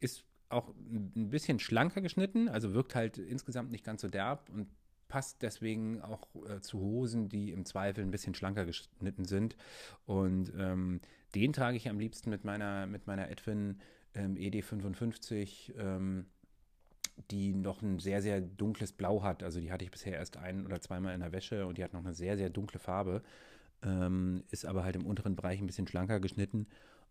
ist 0.00 0.24
auch 0.48 0.68
ein 0.68 1.28
bisschen 1.30 1.58
schlanker 1.58 2.00
geschnitten, 2.00 2.48
also 2.48 2.72
wirkt 2.72 2.94
halt 2.94 3.18
insgesamt 3.18 3.70
nicht 3.70 3.84
ganz 3.84 4.02
so 4.02 4.08
derb 4.08 4.48
und 4.50 4.68
passt 5.08 5.42
deswegen 5.42 6.00
auch 6.02 6.28
äh, 6.48 6.60
zu 6.60 6.80
Hosen, 6.80 7.28
die 7.28 7.50
im 7.50 7.64
Zweifel 7.64 8.04
ein 8.04 8.10
bisschen 8.10 8.34
schlanker 8.34 8.64
geschnitten 8.64 9.24
sind. 9.24 9.56
Und 10.04 10.52
ähm, 10.56 11.00
den 11.34 11.52
trage 11.52 11.76
ich 11.76 11.88
am 11.88 11.98
liebsten 11.98 12.30
mit 12.30 12.44
meiner, 12.44 12.86
mit 12.86 13.06
meiner 13.06 13.30
Edwin 13.30 13.80
ähm, 14.14 14.34
ED55, 14.34 15.74
ähm, 15.78 16.26
die 17.30 17.54
noch 17.54 17.82
ein 17.82 17.98
sehr, 17.98 18.20
sehr 18.20 18.40
dunkles 18.40 18.92
Blau 18.92 19.22
hat. 19.22 19.42
Also 19.42 19.60
die 19.60 19.72
hatte 19.72 19.84
ich 19.84 19.90
bisher 19.90 20.14
erst 20.14 20.36
ein 20.36 20.66
oder 20.66 20.80
zweimal 20.80 21.14
in 21.14 21.20
der 21.20 21.32
Wäsche 21.32 21.66
und 21.66 21.78
die 21.78 21.84
hat 21.84 21.92
noch 21.92 22.04
eine 22.04 22.14
sehr, 22.14 22.36
sehr 22.36 22.50
dunkle 22.50 22.78
Farbe. 22.78 23.22
Ähm, 23.82 24.44
ist 24.50 24.64
aber 24.64 24.84
halt 24.84 24.96
im 24.96 25.06
unteren 25.06 25.36
Bereich 25.36 25.60
ein 25.60 25.66
bisschen 25.66 25.86
schlanker 25.86 26.20
geschnitten. 26.20 26.66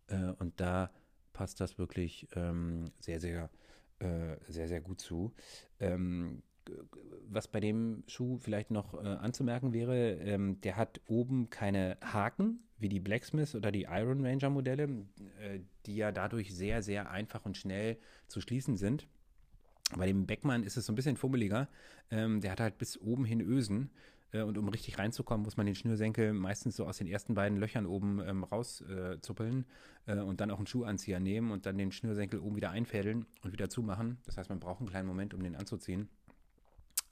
Äh, 0.08 0.32
und 0.38 0.60
da 0.60 0.90
passt 1.32 1.60
das 1.60 1.78
wirklich 1.78 2.28
ähm, 2.34 2.86
sehr, 3.00 3.20
sehr, 3.20 3.50
äh, 3.98 4.36
sehr, 4.48 4.68
sehr 4.68 4.80
gut 4.80 5.00
zu. 5.00 5.32
Ähm, 5.80 6.42
was 7.28 7.48
bei 7.48 7.60
dem 7.60 8.02
Schuh 8.06 8.38
vielleicht 8.38 8.70
noch 8.70 8.94
äh, 8.94 9.06
anzumerken 9.06 9.72
wäre, 9.72 10.12
ähm, 10.14 10.60
der 10.62 10.76
hat 10.76 11.00
oben 11.06 11.50
keine 11.50 11.96
Haken 12.02 12.60
wie 12.78 12.88
die 12.88 13.00
Blacksmith 13.00 13.54
oder 13.54 13.72
die 13.72 13.84
Iron 13.84 14.24
Ranger 14.24 14.50
Modelle, 14.50 14.84
äh, 15.40 15.60
die 15.86 15.96
ja 15.96 16.12
dadurch 16.12 16.54
sehr, 16.54 16.82
sehr 16.82 17.10
einfach 17.10 17.44
und 17.44 17.56
schnell 17.56 17.98
zu 18.28 18.40
schließen 18.40 18.76
sind. 18.76 19.06
Bei 19.96 20.06
dem 20.06 20.26
Beckmann 20.26 20.64
ist 20.64 20.76
es 20.76 20.86
so 20.86 20.92
ein 20.92 20.96
bisschen 20.96 21.16
fummeliger. 21.16 21.68
Ähm, 22.10 22.40
der 22.40 22.52
hat 22.52 22.60
halt 22.60 22.78
bis 22.78 23.00
oben 23.00 23.24
hin 23.24 23.40
Ösen. 23.40 23.90
Äh, 24.32 24.42
und 24.42 24.58
um 24.58 24.68
richtig 24.68 24.98
reinzukommen, 24.98 25.44
muss 25.44 25.56
man 25.56 25.66
den 25.66 25.74
Schnürsenkel 25.74 26.32
meistens 26.32 26.76
so 26.76 26.86
aus 26.86 26.98
den 26.98 27.06
ersten 27.06 27.34
beiden 27.34 27.58
Löchern 27.58 27.86
oben 27.86 28.20
ähm, 28.26 28.44
rauszuppeln 28.44 29.66
äh, 30.06 30.18
und 30.18 30.40
dann 30.40 30.50
auch 30.50 30.58
einen 30.58 30.66
Schuhanzieher 30.66 31.20
nehmen 31.20 31.50
und 31.50 31.66
dann 31.66 31.78
den 31.78 31.92
Schnürsenkel 31.92 32.40
oben 32.40 32.56
wieder 32.56 32.70
einfädeln 32.70 33.26
und 33.42 33.52
wieder 33.52 33.68
zumachen. 33.68 34.18
Das 34.26 34.36
heißt, 34.36 34.50
man 34.50 34.60
braucht 34.60 34.80
einen 34.80 34.88
kleinen 34.88 35.08
Moment, 35.08 35.34
um 35.34 35.42
den 35.42 35.56
anzuziehen. 35.56 36.08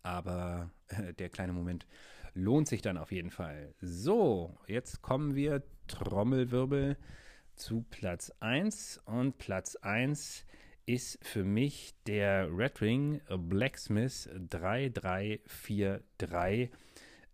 Aber 0.03 0.71
äh, 0.89 1.15
der 1.15 1.31
kleine 1.31 1.53
Moment 1.53 1.87
lohnt 2.35 2.69
sich 2.69 2.83
dann 2.83 2.99
auf 2.99 3.13
jeden 3.13 3.31
Fall. 3.31 3.75
So, 3.81 4.59
jetzt 4.67 5.03
kommen 5.03 5.35
wir, 5.35 5.63
Trommelwirbel, 5.87 6.97
zu 7.55 7.85
Platz 7.91 8.33
1. 8.41 9.01
Und 9.05 9.39
Platz 9.39 9.77
1 9.77 10.45
ist 10.87 11.25
für 11.25 11.45
mich 11.45 11.95
der 12.07 12.49
Red 12.51 12.83
Ring 12.83 13.21
Blacksmith 13.29 14.29
3343 14.51 16.71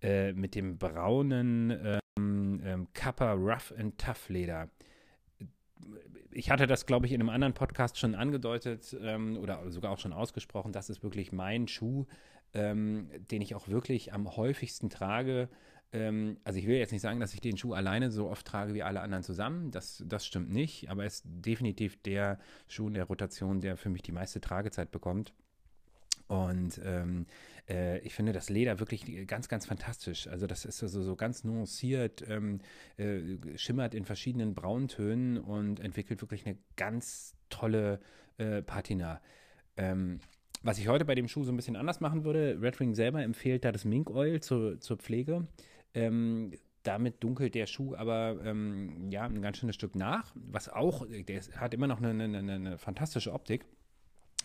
äh, 0.03 0.33
mit 0.33 0.55
dem 0.55 0.79
braunen 0.79 2.01
ähm, 2.17 2.61
ähm, 2.65 2.89
Kappa 2.93 3.33
Rough 3.33 3.73
and 3.77 3.99
Tough 3.99 4.29
Leder 4.29 4.69
ich 6.33 6.51
hatte 6.51 6.67
das, 6.67 6.87
glaube 6.87 7.07
ich, 7.07 7.13
in 7.13 7.21
einem 7.21 7.31
anderen 7.31 7.55
Podcast 7.55 7.99
schon 7.99 8.15
angedeutet 8.15 8.97
ähm, 9.01 9.37
oder 9.37 9.71
sogar 9.71 9.93
auch 9.93 9.99
schon 9.99 10.13
ausgesprochen. 10.13 10.73
Das 10.73 10.91
ist 10.91 11.03
wirklich 11.03 11.33
mein 11.33 11.69
Schuh, 11.69 12.07
ähm, 12.55 13.11
den 13.31 13.43
ich 13.43 13.55
auch 13.55 13.69
wirklich 13.69 14.13
am 14.13 14.37
häufigsten 14.37 14.91
trage. 14.91 15.49
Ähm, 15.93 16.39
also 16.45 16.59
ich 16.59 16.67
will 16.67 16.77
jetzt 16.77 16.93
nicht 16.93 17.03
sagen, 17.03 17.21
dass 17.21 17.35
ich 17.35 17.41
den 17.41 17.57
Schuh 17.57 17.73
alleine 17.73 18.11
so 18.11 18.29
oft 18.29 18.47
trage 18.47 18.75
wie 18.75 18.83
alle 18.83 19.01
anderen 19.01 19.25
zusammen. 19.25 19.71
Das, 19.71 20.05
das 20.07 20.27
stimmt 20.27 20.51
nicht, 20.51 20.89
aber 20.89 21.05
es 21.05 21.17
ist 21.17 21.25
definitiv 21.27 22.01
der 22.03 22.39
Schuh 22.69 22.89
in 22.89 22.95
der 22.95 23.05
Rotation, 23.05 23.61
der 23.61 23.77
für 23.77 23.91
mich 23.91 24.03
die 24.03 24.13
meiste 24.13 24.41
Tragezeit 24.41 24.91
bekommt. 24.91 25.33
Und 26.31 26.81
ähm, 26.85 27.27
äh, 27.69 27.99
ich 28.01 28.15
finde 28.15 28.33
das 28.33 28.51
Leder 28.51 28.79
wirklich 28.79 29.27
ganz, 29.27 29.49
ganz 29.49 29.67
fantastisch. 29.67 30.29
Also 30.29 30.47
das 30.47 30.65
ist 30.65 30.81
also 30.81 31.03
so 31.03 31.17
ganz 31.17 31.43
nuanciert, 31.43 32.25
ähm, 32.29 32.61
äh, 32.99 33.37
schimmert 33.57 33.97
in 33.97 34.05
verschiedenen 34.05 34.55
Brauntönen 34.55 35.39
und 35.39 35.81
entwickelt 35.81 36.21
wirklich 36.23 36.47
eine 36.47 36.57
ganz 36.77 37.35
tolle 37.49 37.99
äh, 38.39 38.63
Patina. 38.63 39.21
Ähm, 39.77 40.21
was 40.63 40.79
ich 40.79 40.87
heute 40.87 41.05
bei 41.05 41.17
dem 41.17 41.27
Schuh 41.27 41.43
so 41.43 41.51
ein 41.51 41.57
bisschen 41.57 41.75
anders 41.75 41.99
machen 41.99 42.23
würde, 42.25 42.59
Red 42.63 42.79
Ring 42.79 42.95
selber 42.95 43.25
empfiehlt 43.25 43.65
da 43.65 43.73
das 43.73 43.85
Mink 43.85 44.09
Oil 44.09 44.39
zur, 44.39 44.79
zur 44.79 44.99
Pflege. 44.99 45.49
Ähm, 45.95 46.53
damit 46.85 47.25
dunkelt 47.25 47.57
der 47.57 47.67
Schuh 47.67 47.97
aber 47.97 48.39
ähm, 48.45 49.11
ja 49.11 49.25
ein 49.25 49.43
ganz 49.43 49.59
schönes 49.59 49.75
Stück 49.75 49.97
nach, 49.97 50.33
was 50.37 50.69
auch, 50.69 51.05
der 51.09 51.41
hat 51.57 51.75
immer 51.75 51.89
noch 51.89 52.01
eine, 52.01 52.23
eine, 52.23 52.39
eine 52.39 52.79
fantastische 52.79 53.33
Optik. 53.33 53.67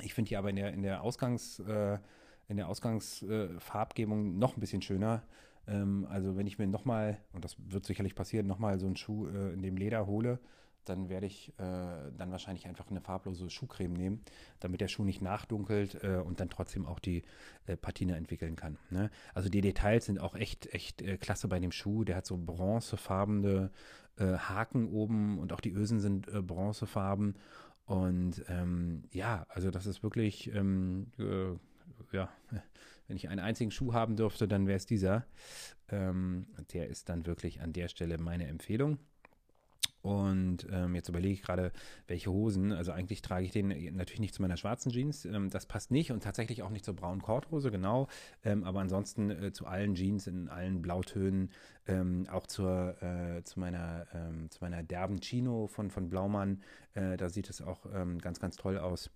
Ich 0.02 0.14
finde 0.14 0.30
die 0.30 0.38
aber 0.38 0.50
in 0.50 0.56
der, 0.58 0.74
in 0.74 0.82
der 0.82 1.02
Ausgangs, 1.02 1.60
äh, 1.60 1.98
in 2.48 2.58
der 2.58 2.68
Ausgangsfarbgebung 2.68 4.34
äh, 4.34 4.38
noch 4.38 4.58
ein 4.58 4.60
bisschen 4.60 4.82
schöner. 4.82 5.24
Ähm, 5.68 6.06
also 6.10 6.36
wenn 6.36 6.48
ich 6.48 6.58
mir 6.58 6.68
nochmal, 6.68 7.18
und 7.34 7.46
das 7.46 7.56
wird 7.60 7.86
sicherlich 7.86 8.16
passieren, 8.16 8.48
nochmal 8.48 8.80
so 8.80 8.86
einen 8.86 8.98
Schuh 8.98 9.28
äh, 9.28 9.54
in 9.54 9.62
dem 9.62 9.78
Leder 9.78 10.06
hole, 10.06 10.40
dann 10.84 11.10
werde 11.10 11.26
ich 11.26 11.50
äh, 11.58 12.12
dann 12.16 12.32
wahrscheinlich 12.32 12.68
einfach 12.68 12.92
eine 12.92 13.02
farblose 13.02 13.50
Schuhcreme 13.50 13.94
nehmen, 13.94 14.22
damit 14.60 14.82
der 14.82 14.88
Schuh 14.88 15.04
nicht 15.04 15.20
nachdunkelt 15.20 16.04
äh, 16.04 16.22
und 16.24 16.40
dann 16.40 16.50
trotzdem 16.50 16.86
auch 16.86 17.00
die 17.00 17.24
äh, 17.66 17.76
Patine 17.76 18.16
entwickeln 18.16 18.56
kann. 18.56 18.78
Ne? 18.92 19.10
Also 19.34 19.50
die 19.50 19.62
Details 19.62 20.06
sind 20.06 20.20
auch 20.20 20.36
echt, 20.36 20.72
echt 20.74 21.04
klasse 21.22 21.48
bei 21.48 21.60
dem 21.60 21.72
Schuh. 21.72 22.04
Der 22.04 22.18
hat 22.18 22.26
so 22.26 22.38
bronzefarbene 22.38 23.72
Haken 24.18 24.88
oben 24.88 25.40
und 25.40 25.52
auch 25.52 25.60
die 25.60 25.74
Ösen 25.74 26.00
sind 26.00 26.28
bronzefarben 26.48 27.36
und 27.86 28.44
ähm, 28.48 29.04
ja, 29.12 29.46
also 29.50 29.70
das 29.70 29.86
ist 29.86 30.02
wirklich, 30.02 30.54
ähm, 30.54 31.12
äh, 31.20 32.16
ja, 32.16 32.30
wenn 33.08 33.18
ich 33.18 33.30
einen 33.30 33.40
einzigen 33.40 33.72
Schuh 33.72 33.94
haben 33.94 34.16
dürfte, 34.16 34.48
dann 34.48 34.68
wäre 34.68 34.78
es 34.78 34.86
dieser. 34.86 35.26
Ähm, 35.90 36.48
der 36.74 36.88
ist 36.88 37.10
dann 37.10 37.26
wirklich 37.28 37.62
an 37.62 37.74
der 37.74 37.88
Stelle 37.88 38.18
meine 38.18 38.48
Empfehlung. 38.48 38.98
Und 40.06 40.68
ähm, 40.72 40.94
jetzt 40.94 41.10
überlege 41.10 41.34
ich 41.34 41.42
gerade, 41.42 41.72
welche 42.06 42.30
Hosen. 42.30 42.72
Also 42.72 42.92
eigentlich 42.92 43.24
trage 43.24 43.44
ich 43.44 43.52
den 43.52 43.70
natürlich 43.96 44.20
nicht 44.20 44.36
zu 44.36 44.44
meiner 44.44 44.56
schwarzen 44.56 44.92
Jeans. 44.92 45.26
Ähm, 45.26 45.50
das 45.50 45.66
passt 45.66 45.90
nicht 45.90 46.12
und 46.12 46.22
tatsächlich 46.22 46.62
auch 46.62 46.70
nicht 46.70 46.86
zur 46.86 46.96
braunen 46.96 47.24
Korthose, 47.24 47.72
genau. 47.72 48.08
Ähm, 48.44 48.66
aber 48.66 48.82
ansonsten 48.82 49.32
äh, 49.32 49.52
zu 49.52 49.66
allen 49.66 49.96
Jeans 49.96 50.28
in 50.28 50.48
allen 50.48 50.84
Blautönen. 50.84 51.50
Ähm, 51.88 52.28
auch 52.30 52.46
zur, 52.46 53.02
äh, 53.02 53.44
zu, 53.46 53.60
meiner, 53.60 54.06
ähm, 54.14 54.52
zu 54.52 54.60
meiner 54.62 54.84
derben 54.84 55.22
Chino 55.22 55.66
von, 55.66 55.90
von 55.90 56.08
Blaumann. 56.08 56.62
Äh, 56.94 57.18
da 57.18 57.28
sieht 57.30 57.50
es 57.50 57.64
auch 57.64 57.88
ähm, 57.92 58.20
ganz, 58.20 58.40
ganz 58.40 58.58
toll 58.58 58.78
aus. 58.78 59.10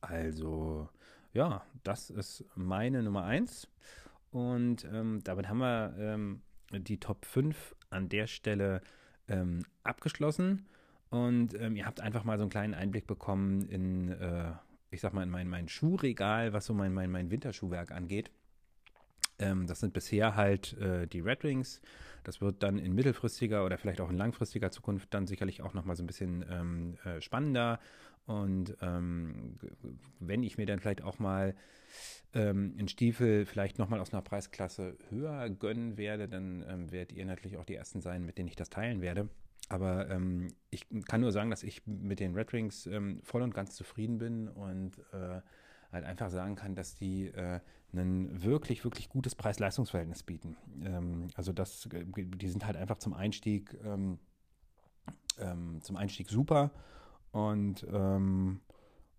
Also, 0.00 0.88
ja, 1.32 1.64
das 1.84 2.10
ist 2.10 2.44
meine 2.56 3.04
Nummer 3.04 3.22
1. 3.22 3.68
Und 4.32 4.84
damit 5.22 5.48
haben 5.48 5.58
wir 5.58 6.80
die 6.80 6.98
Top 6.98 7.24
5 7.24 7.74
an 7.88 8.10
der 8.10 8.26
Stelle 8.26 8.82
ähm, 9.28 9.64
abgeschlossen 9.82 10.66
und 11.10 11.54
ähm, 11.60 11.76
ihr 11.76 11.86
habt 11.86 12.00
einfach 12.00 12.24
mal 12.24 12.36
so 12.36 12.42
einen 12.42 12.50
kleinen 12.50 12.74
Einblick 12.74 13.06
bekommen 13.06 13.62
in, 13.68 14.10
äh, 14.10 14.52
ich 14.90 15.00
sag 15.00 15.14
mal, 15.14 15.22
in 15.22 15.30
mein, 15.30 15.48
mein 15.48 15.68
Schuhregal, 15.68 16.52
was 16.52 16.66
so 16.66 16.74
mein, 16.74 16.92
mein, 16.92 17.10
mein 17.10 17.30
Winterschuhwerk 17.30 17.92
angeht. 17.92 18.30
Ähm, 19.38 19.66
das 19.66 19.80
sind 19.80 19.92
bisher 19.92 20.34
halt 20.34 20.76
äh, 20.78 21.06
die 21.06 21.20
Red 21.20 21.44
Wings. 21.44 21.80
Das 22.24 22.40
wird 22.40 22.62
dann 22.62 22.78
in 22.78 22.94
mittelfristiger 22.94 23.64
oder 23.64 23.78
vielleicht 23.78 24.00
auch 24.00 24.10
in 24.10 24.16
langfristiger 24.16 24.70
Zukunft 24.70 25.14
dann 25.14 25.26
sicherlich 25.26 25.62
auch 25.62 25.74
nochmal 25.74 25.94
so 25.94 26.02
ein 26.02 26.06
bisschen 26.06 26.44
ähm, 26.50 26.96
äh, 27.04 27.20
spannender. 27.20 27.78
Und 28.26 28.76
ähm, 28.80 29.58
wenn 30.18 30.42
ich 30.42 30.58
mir 30.58 30.66
dann 30.66 30.80
vielleicht 30.80 31.02
auch 31.02 31.20
mal 31.20 31.54
ähm, 32.36 32.74
einen 32.78 32.88
Stiefel 32.88 33.46
vielleicht 33.46 33.78
nochmal 33.78 34.00
aus 34.00 34.12
einer 34.12 34.22
Preisklasse 34.22 34.98
höher 35.08 35.48
gönnen 35.48 35.96
werde, 35.96 36.28
dann 36.28 36.64
ähm, 36.68 36.92
werdet 36.92 37.16
ihr 37.16 37.24
natürlich 37.24 37.56
auch 37.56 37.64
die 37.64 37.74
Ersten 37.74 38.02
sein, 38.02 38.24
mit 38.24 38.36
denen 38.36 38.48
ich 38.48 38.56
das 38.56 38.68
teilen 38.68 39.00
werde. 39.00 39.28
Aber 39.68 40.08
ähm, 40.10 40.52
ich 40.70 40.86
kann 41.08 41.22
nur 41.22 41.32
sagen, 41.32 41.50
dass 41.50 41.62
ich 41.62 41.86
mit 41.86 42.20
den 42.20 42.34
Red 42.34 42.52
Rings 42.52 42.86
ähm, 42.86 43.20
voll 43.24 43.42
und 43.42 43.54
ganz 43.54 43.74
zufrieden 43.74 44.18
bin 44.18 44.48
und 44.48 44.98
äh, 45.12 45.40
halt 45.90 46.04
einfach 46.04 46.30
sagen 46.30 46.54
kann, 46.56 46.74
dass 46.74 46.94
die 46.94 47.28
äh, 47.28 47.60
ein 47.92 48.42
wirklich, 48.44 48.84
wirklich 48.84 49.08
gutes 49.08 49.34
Preis-Leistungs-Verhältnis 49.34 50.22
bieten. 50.22 50.56
Ähm, 50.84 51.28
also 51.34 51.52
das, 51.52 51.86
äh, 51.86 52.04
die 52.04 52.48
sind 52.48 52.66
halt 52.66 52.76
einfach 52.76 52.98
zum 52.98 53.14
Einstieg, 53.14 53.76
ähm, 53.82 54.18
ähm, 55.38 55.80
zum 55.80 55.96
Einstieg 55.96 56.28
super 56.28 56.70
und 57.32 57.84
ähm, 57.90 58.60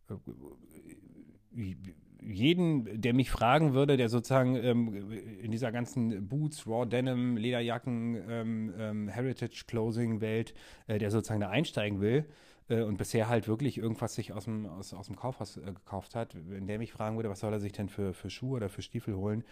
äh, 0.10 1.76
jeden, 2.22 3.02
der 3.02 3.14
mich 3.14 3.32
fragen 3.32 3.74
würde, 3.74 3.98
der 3.98 4.10
sozusagen 4.10 4.56
ähm, 4.56 5.12
in 5.42 5.52
dieser 5.52 5.72
ganzen 5.72 6.28
Boots, 6.28 6.68
Raw 6.68 6.86
Denim, 6.86 7.38
Lederjacken, 7.38 8.16
ähm, 8.30 8.74
ähm, 8.78 9.08
Heritage 9.08 9.66
Clothing 9.68 10.22
Welt, 10.22 10.54
äh, 10.88 10.98
der 10.98 11.12
sozusagen 11.12 11.42
da 11.42 11.50
einsteigen 11.50 12.02
will 12.02 12.26
äh, 12.70 12.82
und 12.82 12.98
bisher 12.98 13.30
halt 13.30 13.48
wirklich 13.48 13.78
irgendwas 13.78 14.16
sich 14.16 14.34
aus 14.34 14.46
dem, 14.46 14.66
aus, 14.66 14.94
aus 14.94 15.08
dem 15.08 15.16
Kaufhaus 15.16 15.58
äh, 15.58 15.62
gekauft 15.74 16.16
hat, 16.16 16.36
wenn 16.50 16.68
der 16.68 16.80
mich 16.80 16.92
fragen 16.92 17.16
würde, 17.16 17.30
was 17.30 17.40
soll 17.40 17.54
er 17.54 17.60
sich 17.60 17.72
denn 17.72 17.90
für, 17.90 18.14
für 18.14 18.30
Schuhe 18.30 18.58
oder 18.58 18.70
für 18.70 18.82
Stiefel 18.82 19.16
holen, 19.16 19.44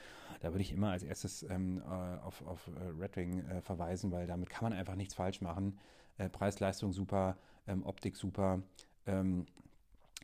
da 0.42 0.52
würde 0.52 0.62
ich 0.62 0.72
immer 0.72 0.92
als 0.92 1.04
erstes 1.04 1.44
ähm, 1.50 1.82
äh, 1.86 2.26
auf, 2.26 2.46
auf 2.46 2.68
äh, 2.68 3.02
Red 3.02 3.18
Ring 3.18 3.40
äh, 3.48 3.62
verweisen, 3.62 4.12
weil 4.12 4.28
damit 4.28 4.50
kann 4.50 4.70
man 4.70 4.78
einfach 4.78 4.96
nichts 4.96 5.14
falsch 5.14 5.42
machen. 5.42 5.78
Preis-Leistung 6.32 6.94
super, 6.94 7.36
ähm, 7.68 7.84
Optik 7.84 8.16
super. 8.16 8.62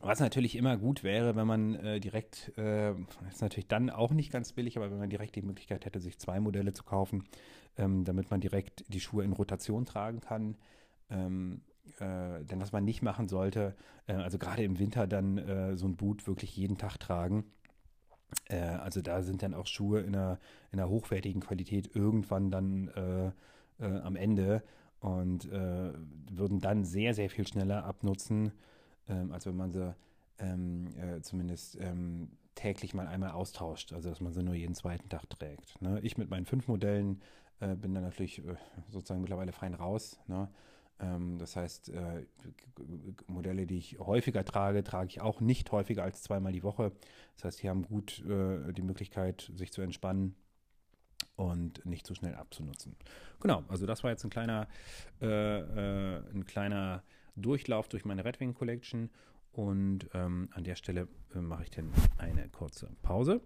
Was 0.04 0.18
natürlich 0.18 0.56
immer 0.56 0.76
gut 0.76 1.04
wäre, 1.04 1.36
wenn 1.36 1.46
man 1.46 1.76
äh, 1.76 2.00
direkt, 2.00 2.52
äh, 2.58 2.90
ist 3.30 3.40
natürlich 3.40 3.68
dann 3.68 3.88
auch 3.88 4.10
nicht 4.10 4.32
ganz 4.32 4.52
billig, 4.52 4.76
aber 4.76 4.90
wenn 4.90 4.98
man 4.98 5.10
direkt 5.10 5.36
die 5.36 5.42
Möglichkeit 5.42 5.84
hätte, 5.84 6.00
sich 6.00 6.18
zwei 6.18 6.40
Modelle 6.40 6.72
zu 6.72 6.82
kaufen, 6.82 7.24
ähm, 7.78 8.04
damit 8.04 8.28
man 8.28 8.40
direkt 8.40 8.84
die 8.88 9.00
Schuhe 9.00 9.22
in 9.22 9.32
Rotation 9.32 9.84
tragen 9.84 10.20
kann. 10.20 10.56
Ähm, 11.08 11.60
äh, 12.00 12.44
denn 12.44 12.60
was 12.60 12.72
man 12.72 12.84
nicht 12.84 13.02
machen 13.02 13.28
sollte, 13.28 13.76
äh, 14.08 14.14
also 14.14 14.38
gerade 14.38 14.64
im 14.64 14.80
Winter 14.80 15.06
dann 15.06 15.38
äh, 15.38 15.76
so 15.76 15.86
ein 15.86 15.96
Boot 15.96 16.26
wirklich 16.26 16.56
jeden 16.56 16.78
Tag 16.78 16.98
tragen. 16.98 17.44
Äh, 18.48 18.58
also 18.58 19.02
da 19.02 19.22
sind 19.22 19.42
dann 19.42 19.54
auch 19.54 19.68
Schuhe 19.68 20.00
in 20.00 20.16
einer, 20.16 20.40
in 20.72 20.80
einer 20.80 20.88
hochwertigen 20.88 21.40
Qualität 21.40 21.94
irgendwann 21.94 22.50
dann 22.50 23.32
am 23.78 24.14
Ende 24.14 24.62
und 25.00 25.50
würden 25.50 26.60
dann 26.60 26.84
sehr, 26.84 27.14
sehr 27.14 27.28
viel 27.28 27.48
schneller 27.48 27.84
abnutzen, 27.84 28.52
ähm, 29.08 29.32
als 29.32 29.46
wenn 29.46 29.56
man 29.56 29.72
sie 29.72 29.94
ähm, 30.38 30.88
zumindest 31.22 31.78
ähm, 31.80 32.30
täglich 32.54 32.94
mal 32.94 33.06
einmal 33.06 33.30
austauscht, 33.30 33.92
also 33.92 34.08
dass 34.08 34.20
man 34.20 34.32
sie 34.32 34.42
nur 34.42 34.54
jeden 34.54 34.74
zweiten 34.74 35.08
Tag 35.08 35.28
trägt. 35.30 35.80
Ne? 35.80 36.00
Ich 36.02 36.18
mit 36.18 36.30
meinen 36.30 36.46
fünf 36.46 36.68
Modellen 36.68 37.20
bin 37.60 37.94
dann 37.94 38.02
natürlich 38.02 38.42
sozusagen 38.88 39.20
mittlerweile 39.20 39.52
fein 39.52 39.74
raus. 39.74 40.18
Ne? 40.26 40.48
Ähm, 41.02 41.38
das 41.38 41.56
heißt, 41.56 41.90
äh, 41.90 42.24
Modelle, 43.26 43.66
die 43.66 43.78
ich 43.78 43.98
häufiger 43.98 44.44
trage, 44.44 44.84
trage 44.84 45.08
ich 45.08 45.20
auch 45.20 45.40
nicht 45.40 45.70
häufiger 45.72 46.04
als 46.04 46.22
zweimal 46.22 46.52
die 46.52 46.62
Woche. 46.62 46.92
Das 47.36 47.44
heißt, 47.44 47.62
die 47.62 47.68
haben 47.68 47.82
gut 47.82 48.24
äh, 48.26 48.72
die 48.72 48.82
Möglichkeit, 48.82 49.50
sich 49.54 49.72
zu 49.72 49.82
entspannen 49.82 50.34
und 51.36 51.84
nicht 51.84 52.06
zu 52.06 52.14
schnell 52.14 52.34
abzunutzen. 52.34 52.96
Genau, 53.40 53.64
also 53.68 53.86
das 53.86 54.04
war 54.04 54.10
jetzt 54.10 54.24
ein 54.24 54.30
kleiner, 54.30 54.68
äh, 55.20 55.26
äh, 55.26 56.22
ein 56.32 56.44
kleiner 56.44 57.02
Durchlauf 57.36 57.88
durch 57.88 58.04
meine 58.04 58.24
Redwing 58.24 58.54
Collection 58.54 59.10
und 59.52 60.08
ähm, 60.14 60.48
an 60.52 60.64
der 60.64 60.76
Stelle 60.76 61.08
äh, 61.34 61.40
mache 61.40 61.64
ich 61.64 61.70
dann 61.70 61.90
eine 62.18 62.48
kurze 62.48 62.88
Pause. 63.02 63.40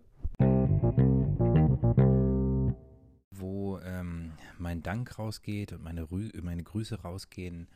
mein 4.66 4.82
Dank 4.82 5.18
rausgeht 5.18 5.72
und 5.72 5.82
meine, 5.82 6.10
Rü 6.10 6.28
meine 6.42 6.64
Grüße 6.64 7.02
rausgehen 7.02 7.68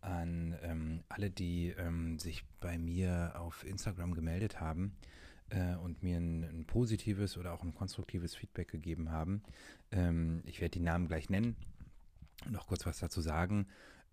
an 0.00 0.56
ähm, 0.62 1.02
alle, 1.08 1.28
die 1.28 1.74
ähm, 1.76 2.18
sich 2.20 2.44
bei 2.60 2.78
mir 2.78 3.32
auf 3.36 3.66
Instagram 3.66 4.14
gemeldet 4.14 4.60
haben 4.60 4.96
äh, 5.50 5.74
und 5.74 6.02
mir 6.04 6.18
ein, 6.18 6.44
ein, 6.44 6.64
positives 6.66 7.36
oder 7.36 7.52
auch 7.52 7.62
ein 7.62 7.74
konstruktives 7.74 8.36
Feedback 8.36 8.68
gegeben 8.68 9.10
haben. 9.10 9.42
Ähm, 9.90 10.42
ich 10.44 10.60
werde 10.60 10.78
die 10.78 10.84
Namen 10.84 11.08
gleich 11.08 11.28
nennen 11.28 11.56
und 12.44 12.52
noch 12.52 12.68
kurz 12.68 12.86
was 12.86 13.00
dazu 13.00 13.20
sagen. 13.20 13.66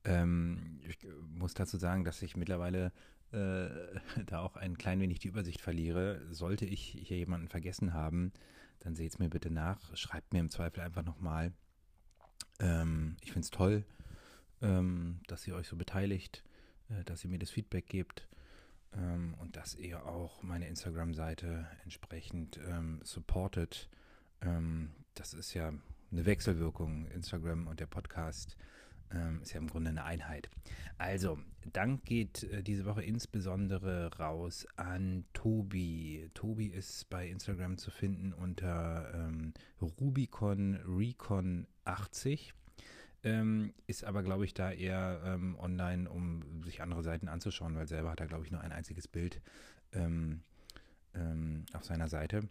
Ähm, 0.05 0.79
ich 0.87 0.97
muss 1.35 1.53
dazu 1.53 1.77
sagen, 1.77 2.03
dass 2.03 2.21
ich 2.21 2.35
mittlerweile 2.35 2.91
äh, 3.31 3.69
da 4.25 4.39
auch 4.39 4.55
ein 4.55 4.77
klein 4.77 4.99
wenig 4.99 5.19
die 5.19 5.27
Übersicht 5.27 5.61
verliere. 5.61 6.21
Sollte 6.31 6.65
ich 6.65 6.81
hier 6.81 7.17
jemanden 7.17 7.47
vergessen 7.47 7.93
haben, 7.93 8.31
dann 8.79 8.95
seht 8.95 9.11
es 9.11 9.19
mir 9.19 9.29
bitte 9.29 9.49
nach. 9.49 9.95
Schreibt 9.95 10.33
mir 10.33 10.39
im 10.39 10.49
Zweifel 10.49 10.81
einfach 10.81 11.03
nochmal. 11.03 11.51
Ähm, 12.59 13.17
ich 13.21 13.31
finde 13.31 13.45
es 13.45 13.51
toll, 13.51 13.85
ähm, 14.61 15.19
dass 15.27 15.47
ihr 15.47 15.55
euch 15.55 15.67
so 15.67 15.75
beteiligt, 15.75 16.43
äh, 16.89 17.03
dass 17.03 17.23
ihr 17.23 17.29
mir 17.29 17.39
das 17.39 17.49
Feedback 17.49 17.87
gebt 17.87 18.27
ähm, 18.95 19.35
und 19.39 19.55
dass 19.55 19.75
ihr 19.75 20.05
auch 20.05 20.43
meine 20.43 20.67
Instagram-Seite 20.67 21.67
entsprechend 21.83 22.59
ähm, 22.67 22.99
supportet. 23.03 23.89
Ähm, 24.41 24.91
das 25.15 25.33
ist 25.33 25.53
ja 25.53 25.73
eine 26.11 26.25
Wechselwirkung, 26.25 27.07
Instagram 27.07 27.67
und 27.67 27.79
der 27.79 27.87
Podcast 27.87 28.55
ähm, 29.13 29.41
ist 29.41 29.53
ja 29.53 29.59
im 29.59 29.67
Grunde 29.67 29.89
eine 29.89 30.03
Einheit. 30.03 30.49
Also, 30.97 31.39
Dank 31.71 32.03
geht 32.03 32.43
äh, 32.43 32.63
diese 32.63 32.85
Woche 32.85 33.03
insbesondere 33.03 34.15
raus 34.17 34.67
an 34.75 35.25
Tobi. 35.33 36.29
Tobi 36.33 36.67
ist 36.67 37.09
bei 37.09 37.27
Instagram 37.27 37.77
zu 37.77 37.91
finden 37.91 38.33
unter 38.33 39.11
ähm, 39.13 39.53
Rubicon 39.81 40.79
Recon 40.85 41.67
80. 41.85 42.53
Ähm, 43.25 43.73
ist 43.87 44.03
aber, 44.03 44.21
glaube 44.21 44.43
ich, 44.43 44.53
da 44.53 44.71
eher 44.71 45.21
ähm, 45.25 45.57
online, 45.57 46.09
um 46.09 46.63
sich 46.63 46.81
andere 46.81 47.03
Seiten 47.03 47.29
anzuschauen, 47.29 47.75
weil 47.75 47.87
selber 47.87 48.11
hat 48.11 48.19
er, 48.19 48.27
glaube 48.27 48.45
ich, 48.45 48.51
nur 48.51 48.61
ein 48.61 48.73
einziges 48.73 49.07
Bild 49.07 49.39
ähm, 49.93 50.41
ähm, 51.13 51.65
auf 51.73 51.85
seiner 51.85 52.09
Seite. 52.09 52.49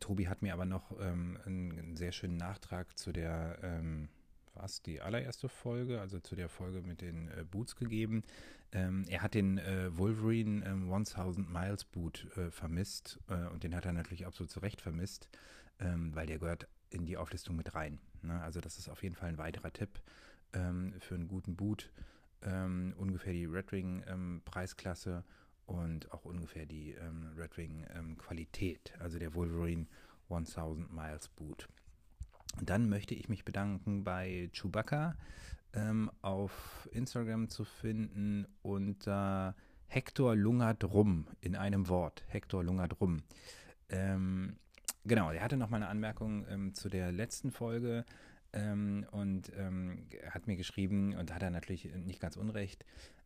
Tobi 0.00 0.26
hat 0.26 0.40
mir 0.40 0.54
aber 0.54 0.64
noch 0.64 0.98
einen, 0.98 1.36
einen, 1.44 1.96
sehr 1.96 2.12
schönen 2.12 2.38
Nachtrag 2.38 2.96
zu 2.96 3.12
der 3.12 3.58
was, 4.56 4.82
die 4.82 5.00
allererste 5.00 5.48
Folge, 5.48 6.00
also 6.00 6.18
zu 6.20 6.34
der 6.34 6.48
Folge 6.48 6.82
mit 6.82 7.00
den 7.00 7.28
äh, 7.28 7.44
Boots 7.44 7.76
gegeben. 7.76 8.24
Ähm, 8.72 9.04
er 9.08 9.22
hat 9.22 9.34
den 9.34 9.58
äh, 9.58 9.96
Wolverine 9.96 10.64
ähm, 10.66 10.92
1000 10.92 11.50
Miles 11.50 11.84
Boot 11.84 12.26
äh, 12.36 12.50
vermisst 12.50 13.18
äh, 13.28 13.46
und 13.46 13.62
den 13.62 13.74
hat 13.74 13.86
er 13.86 13.92
natürlich 13.92 14.26
absolut 14.26 14.50
zu 14.50 14.60
Recht 14.60 14.80
vermisst, 14.80 15.28
ähm, 15.78 16.14
weil 16.14 16.26
der 16.26 16.38
gehört 16.38 16.68
in 16.90 17.06
die 17.06 17.16
Auflistung 17.16 17.56
mit 17.56 17.74
rein. 17.74 18.00
Ne? 18.22 18.40
Also 18.42 18.60
das 18.60 18.78
ist 18.78 18.88
auf 18.88 19.02
jeden 19.02 19.14
Fall 19.14 19.28
ein 19.28 19.38
weiterer 19.38 19.72
Tipp 19.72 20.00
ähm, 20.52 20.94
für 20.98 21.14
einen 21.14 21.28
guten 21.28 21.56
Boot. 21.56 21.90
Ähm, 22.42 22.94
ungefähr 22.98 23.32
die 23.32 23.46
Red 23.46 23.72
Ring 23.72 24.04
ähm, 24.08 24.42
Preisklasse 24.44 25.24
und 25.66 26.12
auch 26.12 26.24
ungefähr 26.24 26.64
die 26.64 26.94
Red 27.36 27.58
Ring 27.58 27.84
Qualität, 28.18 28.94
also 29.00 29.18
der 29.18 29.34
Wolverine 29.34 29.88
1000 30.30 30.92
Miles 30.92 31.26
Boot. 31.26 31.68
Dann 32.62 32.88
möchte 32.88 33.14
ich 33.14 33.28
mich 33.28 33.44
bedanken 33.44 34.04
bei 34.04 34.50
Chewbacca 34.52 35.16
ähm, 35.74 36.10
auf 36.22 36.88
Instagram 36.92 37.48
zu 37.48 37.64
finden 37.64 38.46
unter 38.62 39.54
Hector 39.88 40.34
Lungert 40.34 40.84
Rum 40.84 41.26
in 41.40 41.54
einem 41.54 41.88
Wort. 41.88 42.24
Hector 42.28 42.64
Lungert 42.64 43.00
Rum. 43.00 43.22
Ähm, 43.88 44.56
genau, 45.04 45.30
er 45.30 45.42
hatte 45.42 45.56
noch 45.56 45.70
mal 45.70 45.76
eine 45.76 45.88
Anmerkung 45.88 46.46
ähm, 46.48 46.74
zu 46.74 46.88
der 46.88 47.12
letzten 47.12 47.50
Folge 47.50 48.04
ähm, 48.52 49.06
und 49.10 49.52
ähm, 49.56 50.06
hat 50.30 50.46
mir 50.46 50.56
geschrieben, 50.56 51.14
und 51.14 51.32
hat 51.32 51.42
er 51.42 51.50
natürlich 51.50 51.84
nicht 51.94 52.20
ganz 52.20 52.36
unrecht, 52.36 52.84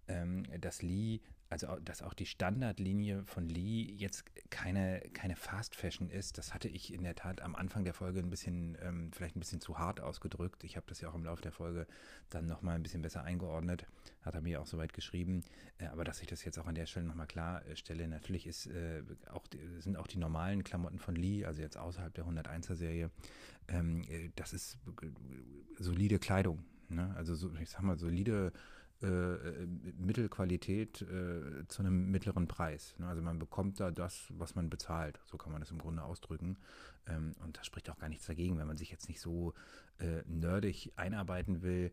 ähm, 0.08 0.44
dass 0.60 0.82
Lee 0.82 1.20
also 1.50 1.66
dass 1.84 2.00
auch 2.00 2.14
die 2.14 2.26
Standardlinie 2.26 3.24
von 3.24 3.48
Lee 3.48 3.92
jetzt 3.96 4.24
keine, 4.50 5.00
keine 5.12 5.34
Fast 5.34 5.74
Fashion 5.74 6.08
ist, 6.08 6.38
das 6.38 6.54
hatte 6.54 6.68
ich 6.68 6.94
in 6.94 7.02
der 7.02 7.16
Tat 7.16 7.42
am 7.42 7.56
Anfang 7.56 7.84
der 7.84 7.92
Folge 7.92 8.20
ein 8.20 8.30
bisschen, 8.30 8.78
ähm, 8.80 9.10
vielleicht 9.12 9.34
ein 9.34 9.40
bisschen 9.40 9.60
zu 9.60 9.76
hart 9.76 10.00
ausgedrückt. 10.00 10.62
Ich 10.62 10.76
habe 10.76 10.86
das 10.88 11.00
ja 11.00 11.10
auch 11.10 11.14
im 11.16 11.24
Laufe 11.24 11.42
der 11.42 11.50
Folge 11.50 11.88
dann 12.30 12.46
nochmal 12.46 12.76
ein 12.76 12.84
bisschen 12.84 13.02
besser 13.02 13.24
eingeordnet, 13.24 13.84
hat 14.22 14.36
er 14.36 14.42
mir 14.42 14.62
auch 14.62 14.66
soweit 14.66 14.92
geschrieben. 14.92 15.42
Äh, 15.78 15.86
aber 15.86 16.04
dass 16.04 16.20
ich 16.20 16.28
das 16.28 16.44
jetzt 16.44 16.56
auch 16.56 16.66
an 16.66 16.76
der 16.76 16.86
Stelle 16.86 17.06
nochmal 17.06 17.26
klarstelle, 17.26 18.06
natürlich 18.06 18.46
ist, 18.46 18.66
äh, 18.66 19.02
auch, 19.32 19.44
sind 19.80 19.96
auch 19.96 20.06
die 20.06 20.18
normalen 20.18 20.62
Klamotten 20.62 21.00
von 21.00 21.16
Lee, 21.16 21.44
also 21.44 21.60
jetzt 21.62 21.76
außerhalb 21.76 22.14
der 22.14 22.26
101er 22.26 22.76
Serie, 22.76 23.10
ähm, 23.66 24.02
äh, 24.08 24.30
das 24.36 24.52
ist 24.52 24.78
solide 25.80 26.20
Kleidung. 26.20 26.62
Ne? 26.88 27.12
Also 27.16 27.34
so, 27.34 27.50
ich 27.60 27.70
sag 27.70 27.82
mal, 27.82 27.98
solide 27.98 28.52
äh, 29.02 29.66
Mittelqualität 29.98 31.02
äh, 31.02 31.66
zu 31.68 31.82
einem 31.82 32.10
mittleren 32.10 32.48
Preis. 32.48 32.94
Ne? 32.98 33.06
Also 33.06 33.22
man 33.22 33.38
bekommt 33.38 33.80
da 33.80 33.90
das, 33.90 34.26
was 34.30 34.54
man 34.54 34.70
bezahlt. 34.70 35.20
So 35.26 35.38
kann 35.38 35.52
man 35.52 35.60
das 35.60 35.70
im 35.70 35.78
Grunde 35.78 36.02
ausdrücken. 36.02 36.58
Ähm, 37.06 37.32
und 37.44 37.56
da 37.56 37.64
spricht 37.64 37.90
auch 37.90 37.98
gar 37.98 38.08
nichts 38.08 38.26
dagegen, 38.26 38.58
wenn 38.58 38.66
man 38.66 38.76
sich 38.76 38.90
jetzt 38.90 39.08
nicht 39.08 39.20
so 39.20 39.54
äh, 39.98 40.22
nerdig 40.26 40.92
einarbeiten 40.96 41.62
will 41.62 41.92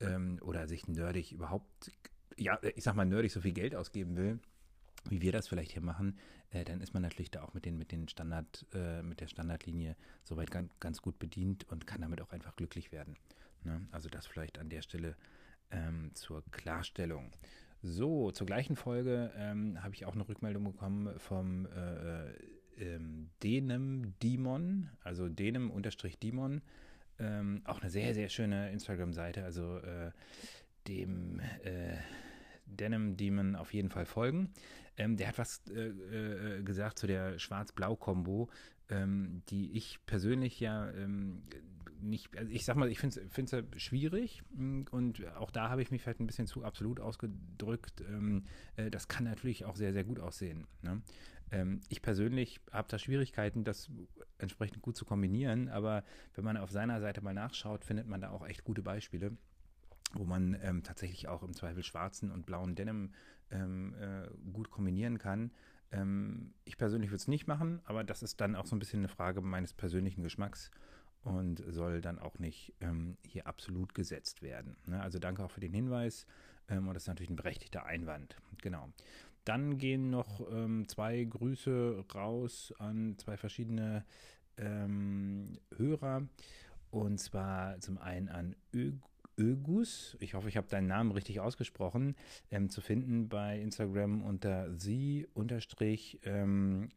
ähm, 0.00 0.38
oder 0.42 0.66
sich 0.68 0.88
nerdig 0.88 1.32
überhaupt, 1.32 1.92
ja, 2.36 2.58
ich 2.74 2.84
sag 2.84 2.94
mal 2.94 3.06
nerdig 3.06 3.32
so 3.32 3.40
viel 3.40 3.52
Geld 3.52 3.74
ausgeben 3.74 4.16
will 4.16 4.40
wie 5.10 5.20
wir 5.20 5.32
das 5.32 5.48
vielleicht 5.48 5.72
hier 5.72 5.82
machen, 5.82 6.18
äh, 6.50 6.64
dann 6.64 6.80
ist 6.80 6.94
man 6.94 7.02
natürlich 7.02 7.30
da 7.30 7.42
auch 7.42 7.54
mit 7.54 7.64
den, 7.64 7.78
mit 7.78 7.92
den 7.92 8.08
Standard, 8.08 8.66
äh, 8.74 9.02
mit 9.02 9.20
der 9.20 9.28
Standardlinie 9.28 9.96
soweit 10.24 10.50
ganz, 10.50 10.70
ganz 10.80 11.02
gut 11.02 11.18
bedient 11.18 11.68
und 11.70 11.86
kann 11.86 12.00
damit 12.00 12.20
auch 12.20 12.32
einfach 12.32 12.56
glücklich 12.56 12.92
werden. 12.92 13.16
Ne? 13.64 13.86
Also 13.90 14.08
das 14.08 14.26
vielleicht 14.26 14.58
an 14.58 14.68
der 14.68 14.82
Stelle 14.82 15.16
ähm, 15.70 16.10
zur 16.14 16.42
Klarstellung. 16.50 17.32
So, 17.82 18.32
zur 18.32 18.46
gleichen 18.46 18.76
Folge 18.76 19.30
ähm, 19.36 19.82
habe 19.82 19.94
ich 19.94 20.04
auch 20.04 20.14
eine 20.14 20.28
Rückmeldung 20.28 20.64
bekommen 20.64 21.16
vom 21.18 21.66
äh, 21.66 22.32
ähm, 22.80 23.30
Denem 23.42 24.14
Demon, 24.22 24.90
also 25.02 25.28
Denem-Demon. 25.28 26.62
Ähm, 27.20 27.62
auch 27.64 27.80
eine 27.80 27.90
sehr, 27.90 28.14
sehr 28.14 28.28
schöne 28.28 28.70
Instagram-Seite, 28.70 29.44
also 29.44 29.78
äh, 29.78 30.12
dem 30.86 31.40
äh, 31.62 31.96
Denim 32.66 33.16
Demon 33.16 33.56
auf 33.56 33.74
jeden 33.74 33.90
Fall 33.90 34.06
folgen. 34.06 34.52
Ähm, 34.96 35.16
der 35.16 35.28
hat 35.28 35.38
was 35.38 35.62
äh, 35.68 35.88
äh, 35.88 36.62
gesagt 36.62 36.98
zu 36.98 37.06
der 37.06 37.38
Schwarz-Blau-Kombo, 37.38 38.48
ähm, 38.88 39.42
die 39.48 39.72
ich 39.72 39.98
persönlich 40.06 40.60
ja 40.60 40.90
ähm, 40.90 41.42
nicht, 42.00 42.36
also 42.36 42.50
ich 42.50 42.64
sag 42.64 42.76
mal, 42.76 42.90
ich 42.90 42.98
finde 42.98 43.20
es 43.20 43.50
ja 43.50 43.62
schwierig 43.76 44.42
mm, 44.54 44.82
und 44.90 45.26
auch 45.36 45.50
da 45.50 45.68
habe 45.68 45.82
ich 45.82 45.90
mich 45.90 46.02
vielleicht 46.02 46.20
ein 46.20 46.26
bisschen 46.26 46.46
zu 46.46 46.64
absolut 46.64 47.00
ausgedrückt. 47.00 48.02
Ähm, 48.08 48.44
äh, 48.76 48.90
das 48.90 49.08
kann 49.08 49.24
natürlich 49.24 49.64
auch 49.64 49.76
sehr, 49.76 49.92
sehr 49.92 50.04
gut 50.04 50.20
aussehen. 50.20 50.66
Ne? 50.82 51.02
Ähm, 51.50 51.80
ich 51.88 52.02
persönlich 52.02 52.60
habe 52.72 52.88
da 52.88 52.98
Schwierigkeiten, 52.98 53.64
das 53.64 53.90
entsprechend 54.38 54.82
gut 54.82 54.96
zu 54.96 55.04
kombinieren, 55.04 55.68
aber 55.68 56.04
wenn 56.34 56.44
man 56.44 56.56
auf 56.56 56.70
seiner 56.70 57.00
Seite 57.00 57.22
mal 57.22 57.34
nachschaut, 57.34 57.84
findet 57.84 58.06
man 58.06 58.20
da 58.20 58.30
auch 58.30 58.46
echt 58.46 58.64
gute 58.64 58.82
Beispiele. 58.82 59.36
wo 60.14 60.24
man 60.24 60.56
ähm, 60.62 60.82
tatsächlich 60.82 61.28
auch 61.28 61.42
im 61.42 61.54
Zweifel 61.54 61.82
schwarzen 61.82 62.30
und 62.30 62.46
blauen 62.46 62.74
Denim 62.74 63.12
ähm, 63.50 63.94
äh, 64.00 64.26
gut 64.52 64.70
kombinieren 64.70 65.18
kann. 65.18 65.52
Ähm, 65.90 66.54
ich 66.64 66.76
persönlich 66.76 67.10
würde 67.10 67.16
es 67.16 67.28
nicht 67.28 67.46
machen, 67.46 67.80
aber 67.84 68.04
das 68.04 68.22
ist 68.22 68.40
dann 68.40 68.56
auch 68.56 68.66
so 68.66 68.76
ein 68.76 68.78
bisschen 68.78 69.00
eine 69.00 69.08
Frage 69.08 69.40
meines 69.40 69.72
persönlichen 69.72 70.22
Geschmacks 70.22 70.70
und 71.24 71.62
soll 71.68 72.00
dann 72.00 72.18
auch 72.18 72.38
nicht 72.38 72.74
ähm, 72.80 73.16
hier 73.26 73.46
absolut 73.46 73.94
gesetzt 73.94 74.42
werden. 74.42 74.76
Ne? 74.86 75.00
Also 75.00 75.18
danke 75.18 75.44
auch 75.44 75.50
für 75.50 75.60
den 75.60 75.72
Hinweis 75.72 76.26
ähm, 76.68 76.88
und 76.88 76.94
das 76.94 77.04
ist 77.04 77.08
natürlich 77.08 77.30
ein 77.30 77.36
berechtigter 77.36 77.84
Einwand. 77.86 78.36
Genau. 78.62 78.88
Dann 79.44 79.78
gehen 79.78 80.10
noch 80.10 80.40
ähm, 80.52 80.86
zwei 80.88 81.24
Grüße 81.24 82.04
raus 82.14 82.74
an 82.78 83.16
zwei 83.18 83.36
verschiedene 83.36 84.04
ähm, 84.56 85.58
Hörer 85.76 86.28
und 86.90 87.18
zwar 87.18 87.80
zum 87.80 87.98
einen 87.98 88.28
an 88.28 88.56
Ö 88.74 88.92
Ögus, 89.38 90.16
ich 90.18 90.34
hoffe, 90.34 90.48
ich 90.48 90.56
habe 90.56 90.66
deinen 90.66 90.88
Namen 90.88 91.12
richtig 91.12 91.38
ausgesprochen, 91.38 92.16
ähm, 92.50 92.70
zu 92.70 92.80
finden 92.80 93.28
bei 93.28 93.60
Instagram 93.60 94.22
unter 94.22 94.74
sie-4830 94.74 96.18
ähm, 96.24 96.88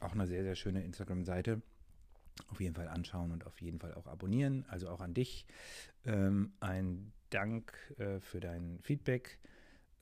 Auch 0.00 0.12
eine 0.12 0.26
sehr, 0.26 0.42
sehr 0.42 0.56
schöne 0.56 0.82
Instagram-Seite. 0.82 1.62
Auf 2.48 2.60
jeden 2.60 2.74
Fall 2.74 2.88
anschauen 2.88 3.32
und 3.32 3.46
auf 3.46 3.60
jeden 3.60 3.78
Fall 3.78 3.94
auch 3.94 4.06
abonnieren. 4.06 4.64
Also 4.68 4.88
auch 4.88 5.00
an 5.00 5.14
dich. 5.14 5.46
Ähm, 6.04 6.52
ein 6.60 7.12
Dank 7.30 7.72
äh, 7.98 8.20
für 8.20 8.40
dein 8.40 8.78
Feedback. 8.82 9.38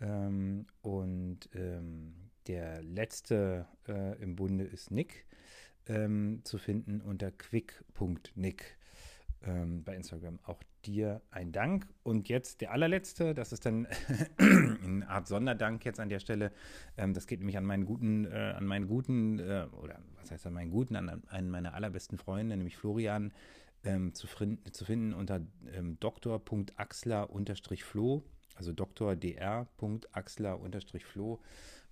Ähm, 0.01 0.67
und 0.83 1.49
ähm, 1.55 2.15
der 2.47 2.83
letzte 2.83 3.67
äh, 3.87 4.21
im 4.21 4.37
Bunde 4.37 4.65
ist 4.65 4.91
Nick 4.91 5.27
ähm, 5.87 6.41
zu 6.45 6.59
finden 6.59 7.01
unter 7.01 7.31
quick.nick 7.31 8.79
ähm, 9.43 9.85
bei 9.85 9.95
Instagram. 9.95 10.39
Auch 10.45 10.63
dir 10.85 11.21
ein 11.31 11.53
Dank. 11.53 11.87
Und 12.03 12.29
jetzt 12.29 12.61
der 12.61 12.73
allerletzte, 12.73 13.35
das 13.35 13.53
ist 13.53 13.67
dann 13.67 13.87
eine 14.39 15.09
Art 15.09 15.29
Sonderdank 15.29 15.85
jetzt 15.85 16.01
an 16.01 16.09
der 16.09 16.21
Stelle. 16.21 16.53
Ähm, 16.97 17.15
das 17.15 17.27
geht 17.27 17.41
nämlich 17.41 17.59
an 17.59 17.65
meinen 17.65 17.85
guten, 17.85 18.25
äh, 18.25 18.55
an 18.57 18.67
meinen 18.67 18.89
guten, 18.89 19.39
äh, 19.39 19.67
oder 19.81 20.01
was 20.21 20.31
heißt 20.31 20.47
an 20.47 20.55
meinen 20.55 20.71
guten, 20.71 20.95
einen 20.97 21.51
meiner 21.51 21.75
allerbesten 21.75 22.17
Freunde, 22.19 22.57
nämlich 22.57 22.77
Florian, 22.77 23.33
ähm, 23.85 24.15
zu, 24.15 24.29
zu, 24.73 24.85
finden 24.85 25.15
unter 25.15 25.41
ähm, 25.73 25.99
dr.axler-flo, 26.01 28.23
also 28.55 28.73
dr.dr.axler-flo 28.73 31.41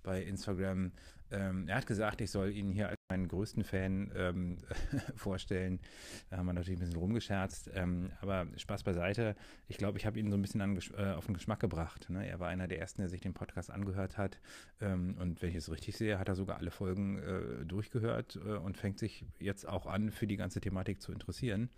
bei 0.02 0.22
Instagram. 0.22 0.92
Ähm, 1.30 1.68
er 1.68 1.76
hat 1.76 1.86
gesagt, 1.86 2.20
ich 2.20 2.30
soll 2.30 2.52
ihn 2.52 2.72
hier 2.72 2.92
meinen 3.08 3.28
größten 3.28 3.64
Fan 3.64 4.12
ähm, 4.14 4.58
vorstellen. 5.16 5.80
Da 6.28 6.36
haben 6.36 6.46
wir 6.46 6.52
natürlich 6.52 6.78
ein 6.78 6.84
bisschen 6.84 7.00
rumgescherzt. 7.00 7.70
Ähm, 7.74 8.12
aber 8.20 8.46
Spaß 8.56 8.82
beiseite. 8.82 9.34
Ich 9.66 9.78
glaube, 9.78 9.96
ich 9.96 10.04
habe 10.04 10.18
ihn 10.18 10.30
so 10.30 10.36
ein 10.36 10.42
bisschen 10.42 10.60
an, 10.60 10.78
äh, 10.96 11.12
auf 11.12 11.24
den 11.24 11.34
Geschmack 11.34 11.60
gebracht. 11.60 12.10
Ne? 12.10 12.28
Er 12.28 12.38
war 12.38 12.48
einer 12.48 12.68
der 12.68 12.78
ersten, 12.78 13.00
der 13.00 13.08
sich 13.08 13.22
den 13.22 13.32
Podcast 13.32 13.70
angehört 13.70 14.18
hat. 14.18 14.38
Ähm, 14.80 15.16
und 15.18 15.40
wenn 15.40 15.48
ich 15.48 15.56
es 15.56 15.70
richtig 15.70 15.96
sehe, 15.96 16.18
hat 16.18 16.28
er 16.28 16.34
sogar 16.34 16.58
alle 16.58 16.70
Folgen 16.70 17.18
äh, 17.18 17.64
durchgehört 17.64 18.36
äh, 18.44 18.56
und 18.56 18.76
fängt 18.76 18.98
sich 18.98 19.24
jetzt 19.38 19.66
auch 19.66 19.86
an, 19.86 20.10
für 20.10 20.26
die 20.26 20.36
ganze 20.36 20.60
Thematik 20.60 21.00
zu 21.00 21.10
interessieren. 21.10 21.70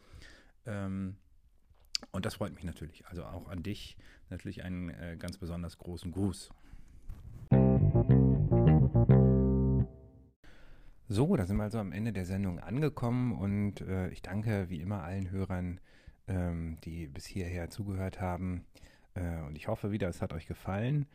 Ähm, 0.66 1.16
und 2.10 2.26
das 2.26 2.34
freut 2.34 2.54
mich 2.54 2.64
natürlich. 2.64 3.06
Also 3.06 3.24
auch 3.24 3.48
an 3.48 3.62
dich 3.62 3.96
natürlich 4.30 4.64
einen 4.64 4.90
äh, 4.90 5.16
ganz 5.16 5.38
besonders 5.38 5.78
großen 5.78 6.10
Gruß. 6.10 6.50
So, 11.12 11.34
da 11.34 11.44
sind 11.44 11.56
wir 11.56 11.64
also 11.64 11.80
am 11.80 11.90
Ende 11.90 12.12
der 12.12 12.24
Sendung 12.24 12.60
angekommen 12.60 13.32
und 13.32 13.80
äh, 13.80 14.10
ich 14.10 14.22
danke 14.22 14.70
wie 14.70 14.80
immer 14.80 15.02
allen 15.02 15.32
Hörern, 15.32 15.80
ähm, 16.28 16.78
die 16.84 17.08
bis 17.08 17.26
hierher 17.26 17.68
zugehört 17.68 18.20
haben. 18.20 18.64
Äh, 19.14 19.40
und 19.42 19.56
ich 19.56 19.66
hoffe 19.66 19.90
wieder, 19.90 20.08
es 20.08 20.22
hat 20.22 20.32
euch 20.32 20.46
gefallen. 20.46 21.06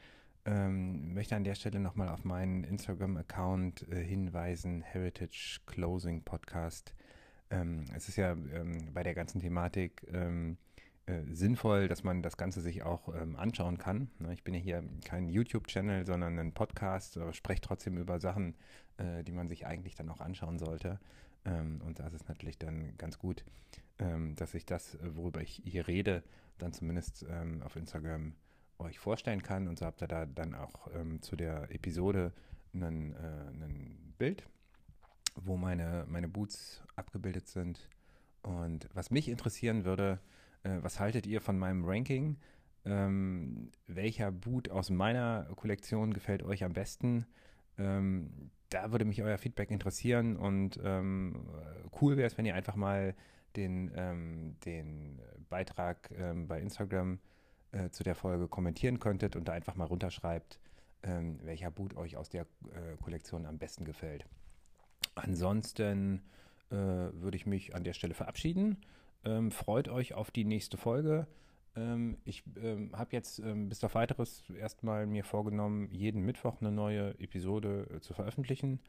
Ähm, 0.44 1.14
möchte 1.14 1.38
an 1.38 1.46
der 1.46 1.56
Stelle 1.56 1.80
nochmal 1.80 2.10
auf 2.10 2.26
meinen 2.26 2.66
Instagram-Account 2.66 3.88
äh, 3.90 4.04
hinweisen, 4.04 4.82
Heritage 4.82 5.62
Closing 5.66 6.24
Podcast. 6.24 6.94
Ähm, 7.50 7.86
es 7.96 8.10
ist 8.10 8.18
ja 8.18 8.34
ähm, 8.34 8.90
bei 8.94 9.02
der 9.02 9.14
ganzen 9.14 9.40
Thematik 9.40 10.06
ähm, 10.14 10.58
äh, 11.08 11.22
sinnvoll, 11.32 11.88
dass 11.88 12.04
man 12.04 12.22
das 12.22 12.38
Ganze 12.38 12.62
sich 12.62 12.84
auch 12.84 13.14
ähm, 13.14 13.36
anschauen 13.36 13.78
kann. 13.78 14.10
Ne, 14.20 14.34
ich 14.34 14.44
bin 14.44 14.54
ja 14.54 14.60
hier 14.60 14.84
kein 15.04 15.30
YouTube-Channel, 15.30 16.06
sondern 16.06 16.40
ein 16.40 16.54
Podcast, 16.54 17.20
spreche 17.34 17.62
trotzdem 17.62 17.98
über 17.98 18.20
Sachen, 18.20 18.56
äh, 18.98 19.24
die 19.24 19.32
man 19.32 19.48
sich 19.48 19.68
eigentlich 19.68 19.96
dann 19.96 20.10
auch 20.10 20.20
anschauen 20.20 20.58
sollte. 20.58 21.00
Ähm, 21.46 21.82
und 21.86 22.00
das 22.00 22.14
ist 22.14 22.28
natürlich 22.28 22.58
dann 22.58 22.98
ganz 22.98 23.20
gut, 23.20 23.46
ähm, 24.00 24.36
dass 24.36 24.54
ich 24.54 24.66
das, 24.66 24.96
äh, 24.96 25.16
worüber 25.16 25.42
ich 25.42 25.62
hier 25.64 25.88
rede, 25.88 26.24
dann 26.58 26.74
zumindest 26.74 27.26
ähm, 27.30 27.62
auf 27.64 27.76
Instagram 27.76 28.34
euch 28.80 29.00
vorstellen 29.00 29.44
kann. 29.44 29.68
Und 29.68 29.80
so 29.80 29.86
habt 29.86 30.02
ihr 30.02 30.08
da 30.08 30.26
dann 30.26 30.56
auch 30.56 30.90
ähm, 30.96 31.22
zu 31.22 31.36
der 31.36 31.72
Episode 31.72 32.34
ein 32.74 33.14
äh, 33.14 34.18
Bild, 34.18 34.48
wo 35.36 35.56
meine, 35.58 36.06
meine 36.08 36.28
Boots 36.28 36.82
abgebildet 36.96 37.48
sind. 37.48 37.90
Und 38.42 38.90
was 38.94 39.12
mich 39.12 39.28
interessieren 39.28 39.86
würde, 39.86 40.20
äh, 40.66 40.84
was 40.84 41.00
haltet 41.00 41.26
ihr 41.28 41.42
von 41.42 41.58
meinem 41.58 41.86
Ranking? 41.86 42.38
Ähm, 42.86 43.72
welcher 43.88 44.32
Boot 44.32 44.70
aus 44.70 44.90
meiner 44.90 45.48
Kollektion 45.56 46.14
gefällt 46.14 46.44
euch 46.44 46.64
am 46.64 46.74
besten? 46.74 47.26
Ähm, 47.78 48.52
da 48.70 48.92
würde 48.92 49.06
mich 49.06 49.22
euer 49.22 49.38
Feedback 49.38 49.72
interessieren 49.72 50.36
und 50.36 50.80
ähm, 50.84 51.48
cool 52.02 52.18
wäre 52.18 52.28
es, 52.28 52.38
wenn 52.38 52.46
ihr 52.46 52.56
einfach 52.56 52.76
mal 52.76 53.16
den, 53.56 53.92
ähm, 53.96 54.56
den 54.66 55.22
Beitrag 55.50 56.12
ähm, 56.18 56.48
bei 56.48 56.60
Instagram 56.60 57.20
äh, 57.72 57.90
zu 57.90 58.04
der 58.04 58.16
Folge 58.16 58.48
kommentieren 58.48 59.00
könntet 59.00 59.36
und 59.36 59.48
da 59.48 59.54
einfach 59.54 59.76
mal 59.76 59.86
runterschreibt, 59.86 60.60
ähm, 61.04 61.40
welcher 61.44 61.72
Boot 61.72 61.96
euch 61.96 62.18
aus 62.18 62.30
der 62.30 62.44
äh, 62.44 62.98
Kollektion 63.02 63.46
am 63.46 63.58
besten 63.58 63.86
gefällt. 63.86 64.26
Ansonsten 65.14 66.22
äh, 66.70 66.76
würde 66.76 67.38
ich 67.38 67.46
mich 67.46 67.76
an 67.76 67.84
der 67.84 67.94
Stelle 67.94 68.14
verabschieden 68.14 68.78
ähm, 69.26 69.52
freut 69.52 69.88
euch 69.88 70.14
auf 70.14 70.32
die 70.32 70.46
nächste 70.46 70.78
Folge. 70.78 71.28
Ähm, 71.76 72.18
ich 72.24 72.44
ähm, 72.62 72.92
habe 72.96 73.14
jetzt 73.14 73.40
ähm, 73.40 73.70
bis 73.70 73.84
auf 73.84 73.96
weiteres 73.96 74.44
erstmal 74.50 75.06
mir 75.06 75.24
vorgenommen, 75.24 75.90
jeden 75.92 76.24
Mittwoch 76.24 76.62
eine 76.62 76.72
neue 76.72 77.20
Episode 77.20 77.88
äh, 77.94 78.00
zu 78.02 78.14
veröffentlichen. 78.14 78.80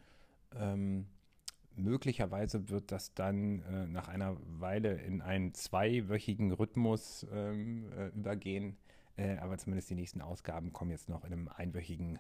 Ähm, 0.54 1.06
möglicherweise 1.74 2.68
wird 2.68 2.92
das 2.92 3.14
dann 3.14 3.60
äh, 3.62 3.86
nach 3.86 4.08
einer 4.08 4.36
Weile 4.46 4.94
in 4.94 5.20
einen 5.20 5.52
zweiwöchigen 5.54 6.52
Rhythmus 6.52 7.26
ähm, 7.32 7.90
äh, 7.92 8.08
übergehen. 8.08 8.76
Äh, 9.16 9.38
aber 9.38 9.58
zumindest 9.58 9.90
die 9.90 9.94
nächsten 9.94 10.20
Ausgaben 10.20 10.72
kommen 10.72 10.90
jetzt 10.90 11.08
noch 11.08 11.24
in 11.24 11.32
einem 11.32 11.48
einwöchigen 11.48 12.18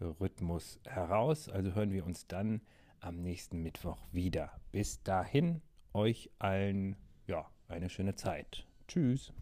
Rhythmus 0.00 0.80
heraus. 0.84 1.48
Also 1.48 1.74
hören 1.74 1.92
wir 1.92 2.04
uns 2.04 2.26
dann 2.26 2.60
am 3.00 3.22
nächsten 3.22 3.62
Mittwoch 3.62 3.98
wieder. 4.12 4.60
Bis 4.72 5.02
dahin, 5.02 5.62
euch 5.92 6.30
allen 6.38 6.96
ja, 7.26 7.46
eine 7.68 7.88
schöne 7.88 8.14
Zeit. 8.14 8.66
Tschüss. 8.88 9.32